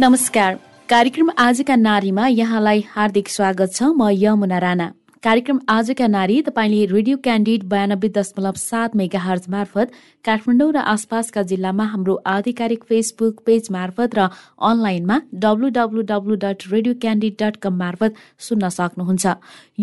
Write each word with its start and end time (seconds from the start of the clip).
नमस्कार। 0.00 0.54
कार्यक्रम 0.88 1.30
आजका 1.38 1.74
नारीमा 1.76 2.26
यहाँलाई 2.26 2.82
हार्दिक 2.90 3.28
स्वागत 3.28 3.72
छ। 3.72 3.88
म 3.92 4.08
यमुना 4.10 4.58
राणा। 4.58 4.86
कार्यक्रम 5.22 5.58
आजका 5.68 6.06
नारी 6.06 6.40
तपाईँले 6.42 6.84
रेडियो 6.92 7.16
क्यान्डिड 7.20 7.64
बयानब्बे 7.68 8.08
दशमलव 8.08 8.56
सात 8.56 8.96
मेगा 8.96 9.20
हर्ज 9.20 9.44
मार्फत 9.52 9.92
काठमाडौँ 10.24 10.70
र 10.72 10.76
आसपासका 10.92 11.42
जिल्लामा 11.50 11.84
हाम्रो 11.84 12.14
आधिकारिक 12.26 12.84
फेसबुक 12.88 13.44
पेज 13.44 13.68
मार्फत 13.70 14.16
र 14.16 14.28
अनलाइनमा 14.70 15.16
W 15.36 15.68
dot 15.68 16.64
radio 16.72 16.94
candid 16.96 17.34
dot 17.42 17.56
com 17.60 17.76
मार्फत 17.76 18.16
सुन्न 18.40 18.68
सक्नुहुन्छ। 18.72 19.24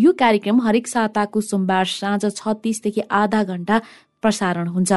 यो 0.02 0.12
कार्यक्रम 0.18 0.60
हरेक 0.66 0.86
साताको 0.88 1.40
सोमबार 1.46 1.86
साँझ 1.94 2.24
छत्तिसदेखि 2.26 3.06
आधा 3.06 3.42
घण्टा 3.44 3.80
प्रसारण 4.22 4.66
हुन्छ। 4.74 4.92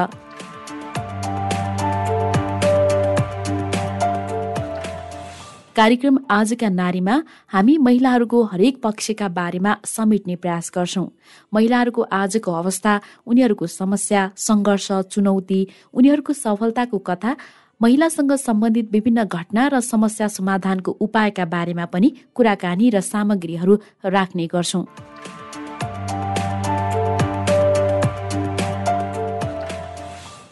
कार्यक्रम 5.76 6.18
आजका 6.30 6.70
नारीमा 6.70 7.14
हामी 7.48 7.78
महिलाहरूको 7.78 8.42
हरेक 8.44 8.82
पक्षका 8.84 9.28
बारेमा 9.30 9.76
समेट्ने 9.86 10.36
प्रयास 10.36 10.72
गर्छौं। 10.76 11.06
महिलाहरूको 11.54 12.02
आजको 12.12 12.52
अवस्था 12.54 13.00
उनीहरूको 13.28 13.68
समस्या 13.70 14.24
सङ्घर्ष 14.38 14.92
चुनौती 15.12 15.60
उनीहरूको 15.94 16.34
सफलताको 16.36 16.98
कथा 17.08 17.36
महिलासँग 17.82 18.34
सम्बन्धित 18.38 18.92
विभिन्न 18.92 19.24
घटना 19.26 19.68
र 19.68 19.80
समस्या 19.82 20.28
समाधानको 20.30 20.92
उपायका 21.00 21.46
बारेमा 21.48 21.86
पनि 21.88 22.12
कुराकानी 22.36 22.90
र 22.90 23.02
सामग्रीहरू 23.04 23.80
राख्ने 24.08 24.48
गर्छौं। 24.48 24.84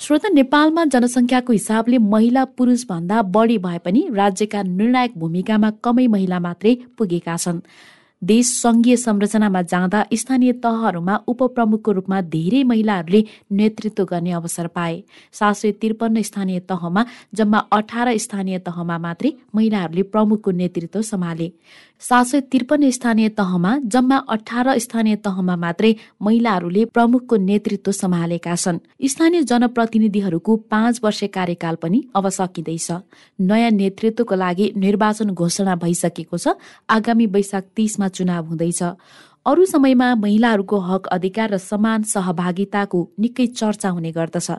श्रोता 0.10 0.30
नेपालमा 0.34 0.84
जनसङ्ख्याको 0.86 1.54
हिसाबले 1.54 1.98
महिला 2.04 2.44
पुरुष 2.58 2.86
भन्दा 2.90 3.22
बढी 3.34 3.58
भए 3.58 3.78
पनि 3.78 4.02
राज्यका 4.14 4.62
निर्णायक 4.64 5.18
भूमिकामा 5.18 5.70
कमै 5.86 6.06
महिला 6.08 6.40
मात्रै 6.40 6.74
पुगेका 6.98 7.36
छन्। 7.38 7.60
देश 8.22 8.48
संघीय 8.54 8.96
संरचनामा 8.98 9.62
जाँदा 9.62 10.04
स्थानीय 10.14 10.52
तहहरूमा 10.54 11.16
उपप्रमुखको 11.28 11.92
रूपमा 11.92 12.22
धेरै 12.22 12.64
महिलाहरूले 12.64 13.24
नेतृत्व 13.52 14.04
गर्ने 14.06 14.32
अवसर 14.32 14.68
पाए। 14.68 15.02
सात 15.34 15.56
सय 15.56 15.72
त्रिपन्न 15.72 16.22
स्थानीय 16.22 16.60
तहमा 16.60 17.06
जम्मा 17.36 17.60
अठार 17.72 18.18
स्थानीय 18.18 18.60
तहमा 18.60 18.98
मात्रै 18.98 19.32
महिलाहरूले 19.56 20.04
प्रमुखको 20.04 20.52
नेतृत्व 20.52 21.02
सम्हाले। 21.02 21.52
सात 22.02 22.26
सय 22.26 22.42
त्रिपन्न 22.42 22.90
स्थानीय 22.90 23.30
तहमा 23.30 23.78
जम्मा 23.86 24.18
अठार 24.30 24.78
स्थानीय 24.80 25.16
तहमा 25.16 25.56
मात्रै 25.56 25.94
महिलाहरूले 26.22 26.86
प्रमुखको 26.86 27.36
नेतृत्व 27.38 27.92
सम्हालेका 27.92 28.56
छन्। 28.56 28.80
स्थानीय 29.08 29.44
जनप्रतिनिधिहरूको 29.44 30.56
पाँच 30.68 31.00
वर्ष 31.04 31.24
कार्यकाल 31.34 31.76
पनि 31.76 32.04
अब 32.16 32.30
सकिँदैछ। 32.30 32.92
नयाँ 33.40 33.72
नेतृत्वको 33.72 34.36
लागि 34.36 34.72
निर्वाचन 34.76 35.30
घोषणा 35.32 35.76
भइसकेको 35.76 36.38
छ। 36.38 36.48
आगामी 36.90 37.26
वैशाख 37.26 37.64
तीसमा 37.76 38.08
चुनाव 38.10 38.46
हुँदैछ। 38.46 38.84
अरू 39.46 39.66
समयमा 39.66 40.16
महिलाहरूको 40.16 40.78
हक 40.80 41.08
अधिकार 41.08 41.50
र 41.50 41.58
समान 41.58 42.04
सहभागिताको 42.04 43.00
निकै 43.20 43.46
चर्चा 43.48 43.90
हुने 43.90 44.12
गर्दछ। 44.12 44.52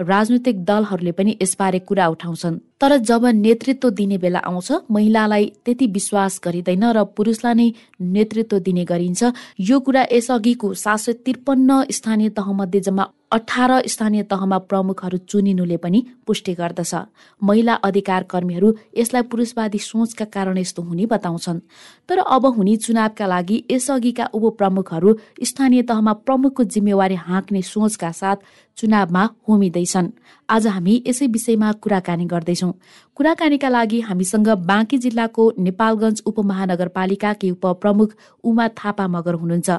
राजनैतिक 0.00 0.64
दलहरूले 0.64 1.12
पनि 1.12 1.36
यसबारे 1.42 1.78
कुरा 1.78 2.06
उठाउँछन्। 2.08 2.58
तर 2.80 2.96
जब 2.96 3.26
नेतृत्व 3.26 3.90
दिने 3.90 4.18
बेला 4.18 4.38
आउँछ 4.38 4.72
महिलालाई 4.90 5.52
त्यति 5.64 5.86
विश्वास 5.86 6.40
गरिँदैन 6.44 6.84
र 6.84 7.04
पुरुषलाई 7.04 7.54
नै 7.54 7.72
नेतृत्व 8.00 8.58
दिने 8.58 8.84
गरिन्छ। 8.84 9.34
यो 9.60 9.80
कुरा 9.80 10.06
यसअघिको 10.12 10.74
सात 10.74 10.98
सय 10.98 11.12
त्रिपन्न 11.12 11.84
स्थानीय 11.90 12.28
तहमध्ये 12.30 12.80
जम्मा 12.80 13.04
अठार 13.32 13.82
स्थानीय 13.86 14.22
तहमा 14.22 14.58
प्रमुखहरू 14.58 15.18
चुनिनुले 15.18 15.76
पनि 15.76 16.00
पुष्टि 16.26 16.52
गर्दछ। 16.54 16.94
महिला 17.42 17.74
अधिकार 17.74 18.22
कर्मीहरू 18.22 18.72
यसलाई 18.96 19.22
पुरुषवादी 19.22 19.78
सोचका 19.78 20.24
कारण 20.24 20.58
यस्तो 20.58 20.82
हुने 20.82 21.06
बताउँछन्। 21.06 21.60
तर 22.08 22.18
अब 22.18 22.46
हुने 22.46 22.76
चुनावका 22.76 23.26
लागि 23.26 23.64
यसअघिका 23.70 24.24
उपप्रमुखहरू 24.32 25.16
स्थानीय 25.44 25.82
तहमा 25.82 26.12
प्रमुखको 26.24 26.64
जिम्मेवारी 26.64 27.14
हाँक्ने 27.14 27.62
सोचका 27.62 28.10
साथ 28.12 28.36
चुनावमा 28.78 29.22
होमिँदैछन्। 29.48 30.08
आज 30.48 30.66
हामी 30.66 30.94
यसै 31.06 31.26
विषयमा 31.26 31.72
कुराकानी 31.82 32.24
गर्दैछौ। 32.24 32.70
कुराकानीका 33.16 33.68
लागि 33.68 34.00
हामीसँग 34.00 34.48
बाँकी 34.64 34.98
जिल्लाको 34.98 35.44
नेपालगञ्ज 35.58 36.22
उपमहानगरपालिकाकी 36.26 37.50
उपप्रमुख 37.50 38.14
उमा 38.44 38.66
थापा 38.78 39.06
मगर 39.08 39.34
हुनुहुन्छ। 39.34 39.70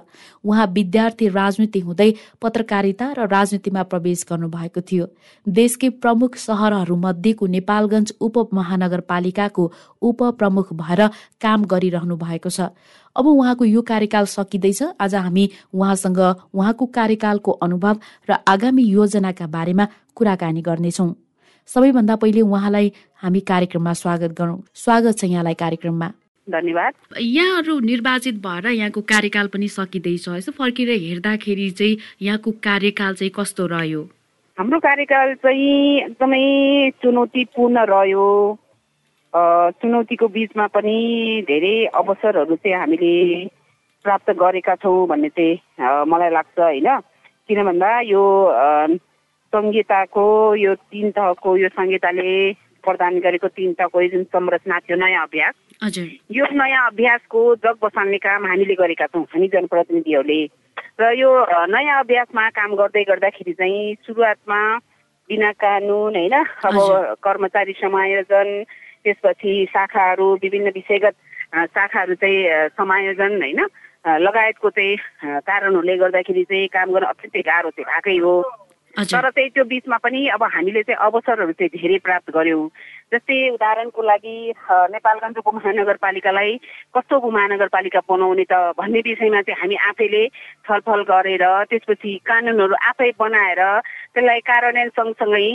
उहाँ 0.44 0.68
विद्यार्थी 0.68 1.28
राजनीति 1.30 1.80
हुँदै 1.80 2.10
पत्रकारिता 2.42 3.06
र 3.18 3.28
राजनीतिमा 3.28 3.84
प्रवेश 3.84 4.26
गर्नुभएको 4.30 4.82
थियो। 4.82 5.06
देशकै 5.48 5.90
प्रमुख 6.04 6.36
सहरहरू 6.38 6.96
मध्येको 6.96 7.46
नेपालगञ्ज 7.48 8.14
उपमहानगरपालिकाको 8.22 9.72
उपप्रमुख 10.02 10.74
भएर 10.74 11.08
काम 11.42 11.66
गरिरहनु 11.66 12.16
भएको 12.18 12.50
छ। 12.50 12.76
अब 13.16 13.28
उहाँको 13.28 13.66
यो 13.66 13.82
कार्यकाल 13.82 14.26
सकिँदैछ। 14.26 14.84
आज 15.02 15.16
हामी 15.16 15.50
उहाँसँग 15.74 16.20
उहाँको 16.54 16.86
कार्यकालको 16.86 17.52
अनुभव 17.52 18.00
र 18.30 18.38
आगामी 18.48 18.84
योजनाका 18.84 19.48
बारेमा 19.48 19.88
कुराकानी 20.16 20.62
गर्नेछौँ। 20.62 21.16
सबैभन्दा 21.68 22.16
पहिले 22.16 22.42
उहाँलाई 22.42 22.92
हामी 23.22 23.40
कार्यक्रममा 23.40 23.94
स्वागत 23.94 24.32
गरौँ। 24.32 24.62
स्वागत 24.76 25.18
छ 25.18 25.24
यहाँलाई 25.24 25.54
कार्यक्रममा। 25.54 26.12
धन्यवाद। 26.50 26.94
यहाँहरू 27.22 27.80
निर्वाचित 27.80 28.36
भएर 28.36 28.68
यहाँको 28.68 29.02
कार्यकाल 29.02 29.48
पनि 29.48 29.68
सकिँदैछ। 29.68 30.28
यसो 30.30 30.52
फर्केर 30.52 30.90
हेर्दाखेरि 30.90 31.70
चाहिँ 31.72 31.98
यहाँको 32.22 32.52
कार्यकाल 32.52 33.14
चाहिँ 33.14 33.32
कस्तो 33.36 33.66
रह्यो? 33.68 34.02
हाम्रो 34.58 34.80
कार्यकाल 34.80 35.34
चाहिँ 35.34 35.98
एकदमै 36.00 36.90
चुनौतीपूर्ण 37.04 37.78
रह्यो। 37.90 38.26
चुनौतीको 39.34 40.28
बिचमा 40.28 40.66
पनि 40.74 40.98
धेरै 41.48 41.76
अवसरहरू 41.94 42.56
चाहिँ 42.56 42.78
हामीले 42.78 43.46
प्राप्त 44.06 44.30
गरेका 44.42 44.76
छौँ 44.82 45.08
भन्ने 45.08 45.30
चाहिँ 45.30 46.06
मलाई 46.10 46.30
लाग्छ 46.34 46.60
होइन? 46.60 46.90
किन 47.48 47.64
भन्दा 47.66 47.90
यो 48.10 48.24
संहिताको 49.54 50.26
यो 50.56 50.74
तिन 50.76 51.12
तहको 51.12 51.56
यो 51.58 51.70
संहिताले 51.70 52.30
प्रदान 52.82 53.20
गरेको 53.20 53.48
तिन 53.54 53.74
तहको 53.78 54.04
जुन 54.10 54.24
संरचना 54.34 54.80
थियो 54.80 54.98
नयाँ 54.98 55.24
अभ्यास 55.24 55.98
यो 56.32 56.46
नयाँ 56.50 56.86
अभ्यासको 56.90 57.40
जग 57.62 57.78
बसाल्ने 57.84 58.18
काम 58.18 58.46
हामीले 58.48 58.76
गरेका 58.82 59.06
छौँ 59.14 59.24
हामी 59.30 59.48
जनप्रतिनिधिहरूले। 59.54 60.42
र 61.00 61.12
यो 61.16 61.30
नयाँ 61.70 62.00
अभ्यासमा 62.00 62.50
काम 62.50 62.76
गर्दै 62.76 63.04
गर्दाखेरि 63.10 63.54
चाहिँ 63.54 63.96
सुरुवातमा 64.06 64.62
बिना 65.30 65.52
कानुन 65.54 66.16
होइन? 66.18 66.36
अब 66.66 66.76
कर्मचारी 67.24 67.74
समायोजन 67.82 68.50
त्यसपछि 69.10 69.54
शाखाहरू 69.74 70.28
विभिन्न 70.46 70.78
विषयगत 70.78 71.16
शाखाहरू 71.74 72.16
चाहिँ 72.22 72.70
समायोजन 72.78 73.42
होइन? 73.42 73.62
लगायतको 74.06 74.70
चाहिँ 74.70 74.96
कारणहरूले 75.44 75.96
गर्दाखेरि 75.98 76.44
चाहिँ 76.50 76.68
काम 76.72 76.92
गर्न 76.94 77.06
अत्यन्तै 77.06 77.42
गाह्रो 77.42 77.70
चाहिँ 77.70 77.90
भएकै 77.92 78.18
हो। 78.24 78.34
तर 78.96 79.30
चाहिँ 79.30 79.50
त्यो 79.50 79.64
बिचमा 79.64 79.98
पनि 80.04 80.28
अब 80.34 80.44
हामीले 80.44 80.82
चाहिँ 80.84 80.98
अवसरहरू 81.08 81.52
चाहिँ 81.52 81.70
धेरै 81.76 81.98
प्राप्त 82.06 82.32
गऱ्यौँ 82.36 82.68
जस्तै 83.14 83.38
उदाहरणको 83.56 84.02
लागि 84.02 84.36
नेपालगञ्ज 84.96 85.38
उपमहानगरपालिकालाई 85.38 86.52
कस्तो 86.96 87.18
उपमहानगरपालिका 87.18 88.02
बनाउने 88.10 88.46
त 88.52 88.54
भन्ने 88.80 89.00
विषयमा 89.08 89.42
चाहिँ 89.42 89.60
हामी 89.62 89.76
आफैले 89.90 90.24
छलफल 90.68 91.02
गरेर 91.12 91.46
त्यसपछि 91.70 92.12
कानुनहरू 92.26 92.76
आफै 92.90 93.12
बनाएर 93.20 93.62
त्यसलाई 94.16 94.40
कार्यान्वयन 94.50 94.90
सँगसँगै 94.90 95.48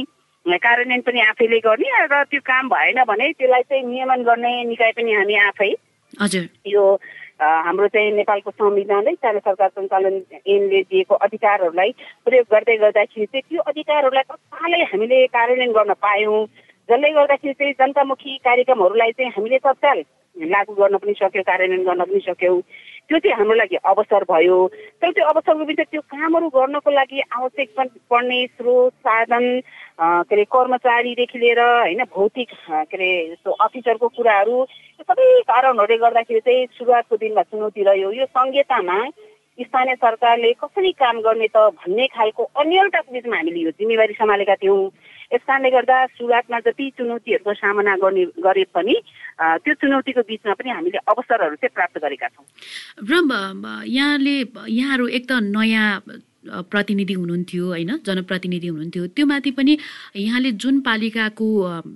कार्यान्वयन 0.47 1.01
पनि 1.01 1.21
आफैले 1.21 1.59
गर्ने 1.59 1.89
र 2.13 2.23
त्यो 2.31 2.41
काम 2.45 2.69
भएन 2.69 3.03
भने 3.09 3.33
त्यसलाई 3.33 3.63
चाहिँ 3.63 3.85
नियमन 3.85 4.23
गर्ने 4.23 4.53
निकाय 4.65 4.93
पनि 4.93 5.13
हामी 5.13 5.37
आफै। 5.49 5.71
हजुर। 6.21 6.49
यो 6.69 6.85
हाम्रो 7.41 7.89
चाहिँ 7.89 8.13
नेपालको 8.13 8.51
संविधानले 8.51 9.13
स्थानीय 9.15 9.41
सरकार 9.41 9.69
सञ्चालन 9.69 10.15
ऐनले 10.47 10.81
दिएको 10.83 11.15
अधिकारहरूलाई 11.15 11.91
प्रयोग 12.25 12.47
गर्दै 12.53 12.77
गर्दाखेरि 12.77 13.27
चाहिँ 13.27 13.43
त्यो 13.51 13.61
अधिकारहरूलाई 13.73 14.23
तत्कालै 14.23 14.83
हामीले 14.93 15.27
कार्यान्वयन 15.27 15.73
गर्न 15.73 15.93
पायौँ। 15.99 16.47
जसले 16.89 17.11
गर्दाखेरि 17.11 17.55
चाहिँ 17.55 17.73
जनतामुखी 17.81 18.37
कार्यक्रमहरूलाई 18.45 19.13
चाहिँ 19.13 19.33
हामीले 19.37 19.59
तत्काल 19.59 19.99
लागू 20.37 20.73
गर्न 20.75 20.97
पनि 20.99 21.15
सक्यो 21.19 21.43
कार्यान्वयन 21.43 21.85
गर्न 21.89 22.03
पनि 22.05 22.21
सक्यौँ। 22.29 22.61
त्यो 23.09 23.19
चाहिँ 23.19 23.37
हाम्रो 23.37 23.55
लागि 23.55 23.77
अवसर 23.85 24.25
भयो। 24.31 24.57
तर 25.03 25.11
त्यो 25.13 25.25
अवसरको 25.29 25.65
बिच 25.65 25.81
त्यो 25.81 26.01
कामहरू 26.09 26.49
गर्नको 26.49 26.91
लागि 26.91 27.21
आवश्यक 27.21 27.69
पर्ने 28.11 28.39
स्रोत 28.47 28.93
साधन 29.05 29.45
के 30.01 30.35
अरे 30.35 30.45
कर्मचारीदेखि 30.49 31.39
लिएर 31.39 31.61
होइन 31.61 32.03
भौतिक 32.17 32.49
के 32.71 32.97
अरे 32.97 33.11
अफिसरको 33.61 34.09
कुराहरू 34.09 34.57
यो 34.57 35.03
सबै 35.05 35.27
कारणहरूले 35.53 35.97
गर्दाखेरि 36.01 36.41
चाहिँ 36.41 36.67
सुरुवातको 36.79 37.17
दिनमा 37.17 37.43
चुनौती 37.53 37.83
रह्यो। 37.85 38.11
यो 38.13 38.27
संहितामा 38.33 38.99
स्थानीय 39.59 39.95
सरकारले 39.95 40.53
कसरी 40.59 40.91
काम 40.99 41.21
गर्ने 41.23 41.49
त 41.53 41.57
भन्ने 41.79 42.07
खालको 42.17 42.43
अन्यलताको 42.59 43.13
बिचमा 43.13 43.37
हामीले 43.37 43.61
यो 43.61 43.71
जिम्मेवारी 43.79 44.15
सम्हालेका 44.19 44.55
थियौँ। 44.65 44.81
यस 45.35 45.43
कारणले 45.47 45.71
गर्दा 45.71 45.97
सुरुवातमा 46.07 46.59
जति 46.61 46.91
चुनौतीहरूको 46.99 47.53
सामना 47.55 47.97
गर्ने 47.97 48.25
गरे 48.39 48.65
पनि 48.75 48.95
त्यो 49.41 49.75
चुनौतीको 49.75 50.21
बिचमा 50.21 50.55
पनि 50.55 50.71
हामीले 50.71 50.99
अवसरहरू 51.11 51.57
चाहिँ 51.59 51.75
प्राप्त 51.75 51.99
गरेका 51.99 52.29
छौँ। 52.29 52.47
र 53.03 53.13
यहाँले 53.87 54.37
यहाँहरू 54.69 55.07
एक 55.09 55.25
त 55.29 55.33
नयाँ 55.43 56.01
प्रतिनिधि 56.45 57.15
हुनुहुन्थ्यो 57.15 57.65
होइन? 57.67 57.91
जनप्रतिनिधि 58.07 58.69
हुनुहुन्थ्यो। 58.69 59.07
त्यो 59.17 59.27
माथि 59.27 59.51
पनि 59.57 59.73
यहाँले 60.17 60.51
जुन 60.63 60.81
पालिकाको 60.81 61.47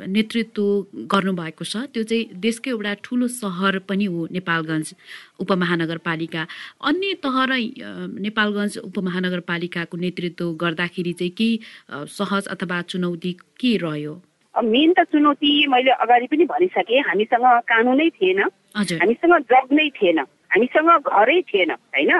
नेतृत्व 0.09 0.65
गर्नुभएको 1.13 1.65
छ 1.65 1.77
त्यो 1.93 2.03
चाहिँ 2.03 2.25
देशकै 2.41 2.71
एउटा 2.71 2.93
ठुलो 3.05 3.27
सहर 3.29 3.79
पनि 3.89 4.05
हो 4.05 4.29
नेपालगञ्ज 4.33 4.95
उपमहानगरपालिका। 5.41 6.43
अन्य 6.89 7.15
तह 7.25 7.37
र 7.51 7.53
नेपालगञ्ज 8.25 8.79
उपमहानगरपालिकाको 8.89 9.97
नेतृत्व 9.97 10.53
गर्दाखेरि 10.63 11.13
चाहिँ 11.13 11.33
केही 11.39 11.61
सहज 12.19 12.47
अथवा 12.49 12.81
चुनौती 12.89 13.33
के 13.61 13.77
रह्यो? 13.77 14.15
मेन 14.55 14.93
त 14.93 15.05
चुनौती 15.13 15.51
मैले 15.71 15.91
अगाडि 16.03 16.27
पनि 16.27 16.45
भनिसकेँ 16.51 17.01
हामीसँग 17.09 17.47
कानुनै 17.69 18.09
थिएन। 18.17 18.41
हामीसँग 18.75 19.35
जग 19.53 19.67
नै 19.73 19.89
थिएन। 19.95 20.19
हामीसँग 20.51 20.91
घरै 21.09 21.41
थिएन 21.49 21.71
होइन? 21.71 22.13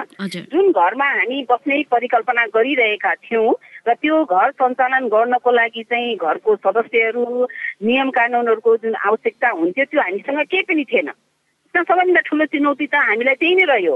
जुन 0.51 0.71
घरमा 0.71 1.07
हामी 1.17 1.41
बस्ने 1.49 1.83
परिकल्पना 1.91 2.45
गरिरहेका 2.55 3.13
थियौँ 3.25 3.53
र 3.87 3.93
त्यो 3.93 4.23
घर 4.25 4.51
सञ्चालन 4.51 5.07
गर्नको 5.09 5.51
लागि 5.51 5.83
चाहिँ 5.89 6.15
घरको 6.15 6.55
सदस्यहरू 6.55 7.25
नियम 7.83 8.09
कानुनहरूको 8.09 8.75
जुन 8.77 8.95
आवश्यकता 8.95 9.49
हुन्थ्यो 9.49 9.85
त्यो 9.85 10.01
हामीसँग 10.01 10.39
केही 10.45 10.63
पनि 10.69 10.83
थिएन। 10.91 11.09
सबैभन्दा 11.73 12.21
ठुलो 12.21 12.45
चुनौती 12.45 12.85
त 12.85 12.95
हामीलाई 12.95 13.35
त्यही 13.41 13.55
नै 13.55 13.65
रह्यो। 13.65 13.95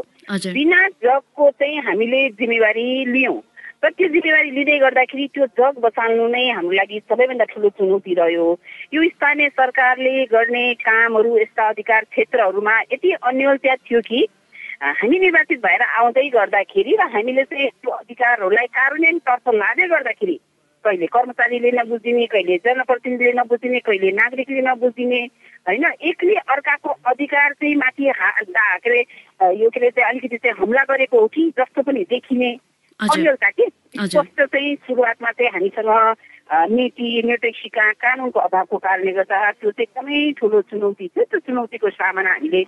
बिना 0.53 0.79
जगको 1.03 1.49
चाहिँ 1.49 1.81
हामीले 1.85 2.21
जिम्मेवारी 2.37 2.87
लियौँ। 3.05 3.37
र 3.83 3.89
त्यो 3.89 4.07
जिम्मेवारी 4.07 4.51
लिँदै 4.51 4.77
गर्दाखेरि 4.79 5.27
त्यो 5.33 5.45
जग 5.59 5.79
बचाल्नु 5.83 6.27
नै 6.27 6.43
हाम्रो 6.49 6.75
लागि 6.79 6.99
सबैभन्दा 7.09 7.45
ठुलो 7.51 7.69
चुनौती 7.77 8.13
रह्यो। 8.15 8.45
यो 8.93 9.03
स्थानीय 9.09 9.49
सरकारले 9.59 10.13
गर्ने 10.31 10.63
कामहरू 10.79 11.37
यस्ता 11.37 11.67
अधिकार 11.69 12.03
क्षेत्रहरूमा 12.11 12.79
यति 12.93 13.11
अन्यलता 13.11 13.75
थियो 13.75 14.01
कि 14.01 14.25
हामी 14.83 15.19
निर्वाचित 15.19 15.59
भएर 15.59 15.81
आउँदै 15.81 16.27
गर्दाखेरि 16.29 16.95
र 16.95 17.07
हामीले 17.11 17.43
चाहिँ 17.43 17.69
त्यो 17.69 17.91
अधिकारहरूलाई 17.91 18.67
कार्यान्वयनतर्फ 18.71 19.53
लाँदै 19.53 19.87
गर्दाखेरि 19.91 20.39
कहिले 20.85 21.07
कर्मचारीले 21.07 21.71
नबुझिने 21.71 22.25
कहिले 22.31 22.57
जनप्रतिनिधिले 22.65 23.31
नबुझिने 23.39 23.79
कहिले 23.79 24.11
नागरिकले 24.11 24.61
नबुझिने 24.61 25.21
होइन 25.67 25.85
एकले 25.85 26.35
अर्काको 26.55 26.89
अधिकार 27.11 27.53
चाहिँ 27.53 27.75
माथि 27.75 28.09
हा 28.19 28.29
के 28.39 28.89
अरे 28.89 28.99
यो 29.59 29.69
के 29.69 29.79
अरे 29.79 29.89
चाहिँ 29.89 30.09
अलिकति 30.09 30.37
चाहिँ 30.37 30.55
हमला 30.59 30.83
गरेको 30.83 31.19
हो 31.19 31.27
कि 31.27 31.49
जस्तो 31.59 31.81
पनि 31.83 32.03
देखिने। 32.09 32.51
अन्यलता 32.99 33.49
कि? 33.49 33.65
स्पष्ट 33.97 34.41
चाहिँ 34.41 34.75
सुरुवातमा 34.75 35.31
चाहिँ 35.31 35.51
हामीसँग 35.51 35.89
नीति 36.73 37.21
निर्देशिका 37.25 37.91
कानुनको 38.03 38.39
अभावको 38.39 38.77
कारणले 38.77 39.11
गर्दा 39.11 39.51
त्यो 39.51 39.71
चाहिँ 39.71 39.87
एकदमै 39.87 40.31
ठुलो 40.37 40.61
चुनौती 40.61 41.07
थियो। 41.07 41.23
त्यो 41.23 41.39
चुनौतीको 41.39 41.89
सामना 41.89 42.29
हामीले 42.29 42.61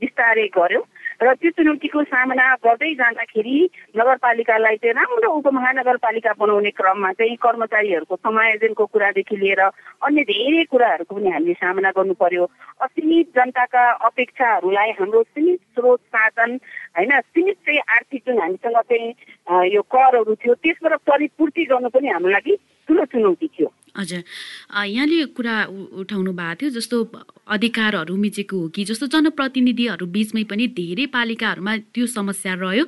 बिस्तारै 0.00 0.46
गऱ्यौँ 0.56 0.84
र 1.20 1.32
त्यो 1.34 1.50
चुनौतीको 1.50 2.02
सामना 2.04 2.44
गर्दै 2.62 2.92
जाँदाखेरि 2.94 3.54
नगरपालिकालाई 3.96 4.76
चाहिँ 4.76 4.94
राम्रो 4.94 5.30
उपमहानगरपालिका 5.32 6.32
बनाउने 6.38 6.70
क्रममा 6.70 7.10
चाहिँ 7.12 7.36
कर्मचारीहरूको 7.36 8.16
समायोजनको 8.16 8.84
कुरादेखि 8.86 9.36
लिएर 9.36 9.60
अन्य 10.00 10.22
धेरै 10.22 10.62
कुराहरूको 10.64 11.14
पनि 11.14 11.30
हामीले 11.30 11.54
सामना 11.58 11.90
गर्नु 11.90 12.14
पर्यो 12.14 12.44
असीमित 12.80 13.34
जनताका 13.34 13.84
अपेक्षाहरूलाई 14.06 14.90
हाम्रो 14.94 15.22
सीमित 15.24 15.60
स्रोत 15.74 16.00
साधन 16.06 16.50
होइन 16.94 17.12
सीमित 17.26 17.56
चाहिँ 17.66 17.82
आर्थिक 17.90 18.22
जुन 18.22 18.38
हामीसँग 18.38 18.80
चाहिँ 18.86 19.70
यो 19.74 19.82
करहरू 19.90 20.34
थियो 20.36 20.54
त्यसबाट 20.54 21.00
परिपूर्ति 21.02 21.64
गर्नु 21.64 21.88
पनि 21.90 22.08
हाम्रो 22.08 22.30
लागि 22.30 22.58
ठुलो 22.88 23.04
चुनौती 23.04 23.46
थियो। 23.46 23.68
हजुर। 23.98 24.22
यहाँले 24.86 25.24
कुरा 25.36 25.54
उठाउनु 26.00 26.32
भएको 26.32 26.54
थियो 26.60 26.70
जस्तो 26.70 26.96
अधिकारहरू 27.50 28.14
मिचेको 28.16 28.56
हो 28.56 28.68
कि 28.68 28.84
जस्तो 28.84 29.06
जनप्रतिनिधिहरू 29.10 30.06
बिचमै 30.06 30.44
पनि 30.44 30.66
धेरै 30.76 31.06
पालिकाहरूमा 31.10 31.76
त्यो 31.92 32.06
समस्या 32.06 32.54
रह्यो। 32.62 32.84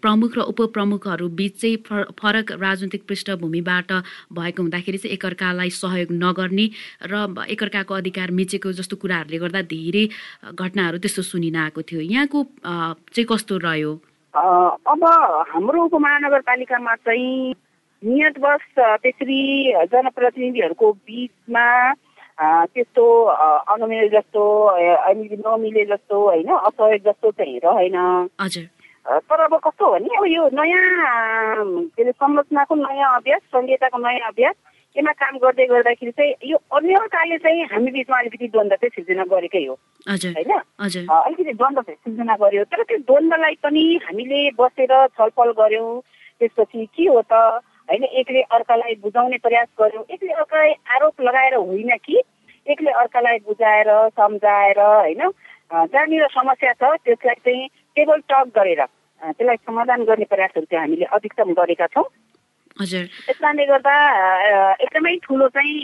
प्रमुख 0.00 0.32
र 0.38 0.40
उपप्रमुखहरू 0.52 1.28
बिच 1.34 1.52
चाहिँ 1.60 1.76
फरक 2.14 2.52
राजनैतिक 2.62 3.02
पृष्ठभूमिबाट 3.08 3.92
भएको 4.32 4.62
हुँदाखेरि 4.62 4.98
चाहिँ 4.98 5.14
एकअर्कालाई 5.14 5.70
सहयोग 5.70 6.12
नगर्ने 6.14 6.66
र 7.10 7.14
एकअर्काको 7.50 7.94
अधिकार 7.94 8.30
मिचेको 8.30 8.72
जस्तो 8.72 8.96
कुराहरूले 8.96 9.38
गर्दा 9.42 9.62
धेरै 9.66 10.04
घटनाहरू 10.54 10.98
त्यस्तो 11.02 11.22
सुनिन 11.22 11.56
आएको 11.56 11.82
थियो। 11.82 12.00
यहाँको 12.00 12.38
चाहिँ 12.62 13.26
कस्तो 13.26 13.58
रह्यो? 13.66 13.92
अब 14.36 15.02
हाम्रो 15.50 15.84
उपमहानगरपालिकामा 15.84 16.94
चाहिँ 17.02 17.54
नियतवश 18.02 18.64
त्यसरी 18.78 19.72
जनप्रतिनिधिहरूको 19.92 20.92
बिचमा 20.92 21.66
त्यस्तो 22.40 23.04
अनुमेल 23.72 24.08
जस्तो 24.12 24.42
अनि 24.68 25.36
नमिले 25.46 25.84
जस्तो 25.84 26.16
होइन 26.24 26.50
असहयोग 26.52 27.00
जस्तो 27.08 27.30
चाहिँ 27.30 27.58
रहेन। 27.64 27.96
तर 29.06 29.40
अब 29.40 29.54
कस्तो 29.64 29.86
हो 29.86 29.98
नि 29.98 30.10
अब 30.18 30.24
यो 30.26 30.48
नयाँ 30.52 30.84
के 31.96 32.02
अरे 32.02 32.12
संरचनाको 32.12 32.74
नयाँ 32.74 33.14
अभ्यास 33.16 33.42
संहिताको 33.54 33.98
नयाँ 33.98 34.28
अभ्यास 34.28 34.54
यसमा 34.96 35.12
काम 35.12 35.36
गर्दै 35.38 35.66
गर्दाखेरि 35.66 36.10
चाहिँ 36.10 36.34
यो 36.50 36.56
अन्यताले 36.72 37.38
चाहिँ 37.38 37.64
हामी 37.72 37.90
बिचमा 37.92 38.18
अलिकति 38.18 38.48
द्वन्द 38.48 38.72
चाहिँ 38.72 38.90
सिर्जना 38.96 39.24
गरेकै 39.30 39.64
हो। 39.66 39.74
होइन? 40.08 40.52
अलिकति 40.80 41.52
द्वन्द 41.52 41.78
चाहिँ 41.80 41.96
सिर्जना 41.96 42.36
गर्यो। 42.36 42.64
तर 42.64 42.82
त्यो 42.82 42.98
द्वन्द्वलाई 42.98 43.54
पनि 43.62 43.84
हामीले 44.04 44.40
बसेर 44.58 44.92
छलफल 45.16 45.50
गऱ्यौँ 45.60 46.00
त्यसपछि 46.40 46.84
के 46.96 47.04
हो 47.08 47.22
त? 47.32 47.60
होइन 47.88 48.04
एकले 48.04 48.42
अर्कालाई 48.50 48.94
बुझाउने 49.02 49.38
प्रयास 49.38 49.68
गर्यो 49.80 50.06
एकले 50.10 50.32
अर्कालाई 50.32 50.72
आरोप 50.94 51.20
लगाएर 51.20 51.54
होइन 51.54 51.96
कि 52.04 52.22
एकले 52.66 52.90
अर्कालाई 52.90 53.38
बुझाएर 53.46 53.90
सम्झाएर 54.10 54.80
होइन 54.80 55.22
जहाँनिर 55.72 56.26
समस्या 56.30 56.72
छ 56.72 56.94
त्यसलाई 57.04 57.34
चाहिँ 57.34 57.68
टेबल 57.96 58.20
टक 58.28 58.50
गरेर 58.56 58.84
त्यसलाई 58.84 59.56
समाधान 59.56 60.04
गर्ने 60.04 60.24
प्रयासहरू 60.24 60.66
चाहिँ 60.70 60.80
हामीले 60.80 61.04
अधिकतम 61.04 61.52
गरेका 61.52 61.86
छौँ। 61.86 62.04
त्यस 62.76 63.38
कारणले 63.38 63.64
गर्दा 63.66 63.94
एकदमै 64.74 65.14
ठुलो 65.22 65.48
चाहिँ 65.48 65.78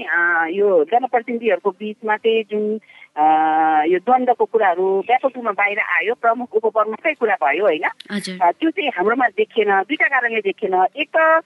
यो 0.55 0.69
जनप्रतिनिधिहरूको 0.85 1.71
बिचमा 1.71 2.17
चाहिँ 2.17 2.43
जुन 2.51 2.77
यो 3.13 3.99
द्वन्द्वको 4.09 4.45
कुराहरू 4.45 4.85
व्यापक 5.09 5.37
रूपमा 5.37 5.53
बाहिर 5.53 5.79
आयो 5.79 6.15
प्रमुख 6.17 6.55
उपप्रमुखकै 6.57 7.13
कुरा 7.21 7.37
भयो 7.43 7.65
होइन? 7.65 7.87
त्यो 8.09 8.71
चाहिँ 8.71 8.91
हाम्रोमा 8.97 9.29
देखिएन 9.37 9.71
दुईटा 9.85 10.09
कारणले 10.09 10.41
देखिएन 10.41 10.75
एक 10.97 11.09
त 11.13 11.45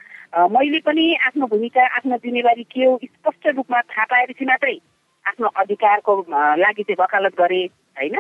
मैले 0.55 0.79
पनि 0.87 1.05
आफ्नो 1.27 1.47
भूमिका 1.47 1.83
आफ्नो 1.97 2.17
जिम्मेवारी 2.23 2.63
के 2.71 2.85
हो 2.85 2.99
स्पष्ट 3.03 3.47
रूपमा 3.57 3.81
थाहा 3.83 4.05
पाएपछि 4.05 4.45
मात्रै 4.47 4.79
आफ्नो 5.27 5.47
अधिकारको 5.59 6.15
लागि 6.63 6.83
चाहिँ 6.83 7.03
वकालत 7.03 7.35
गरेँ 7.35 7.67
होइन? 7.99 8.17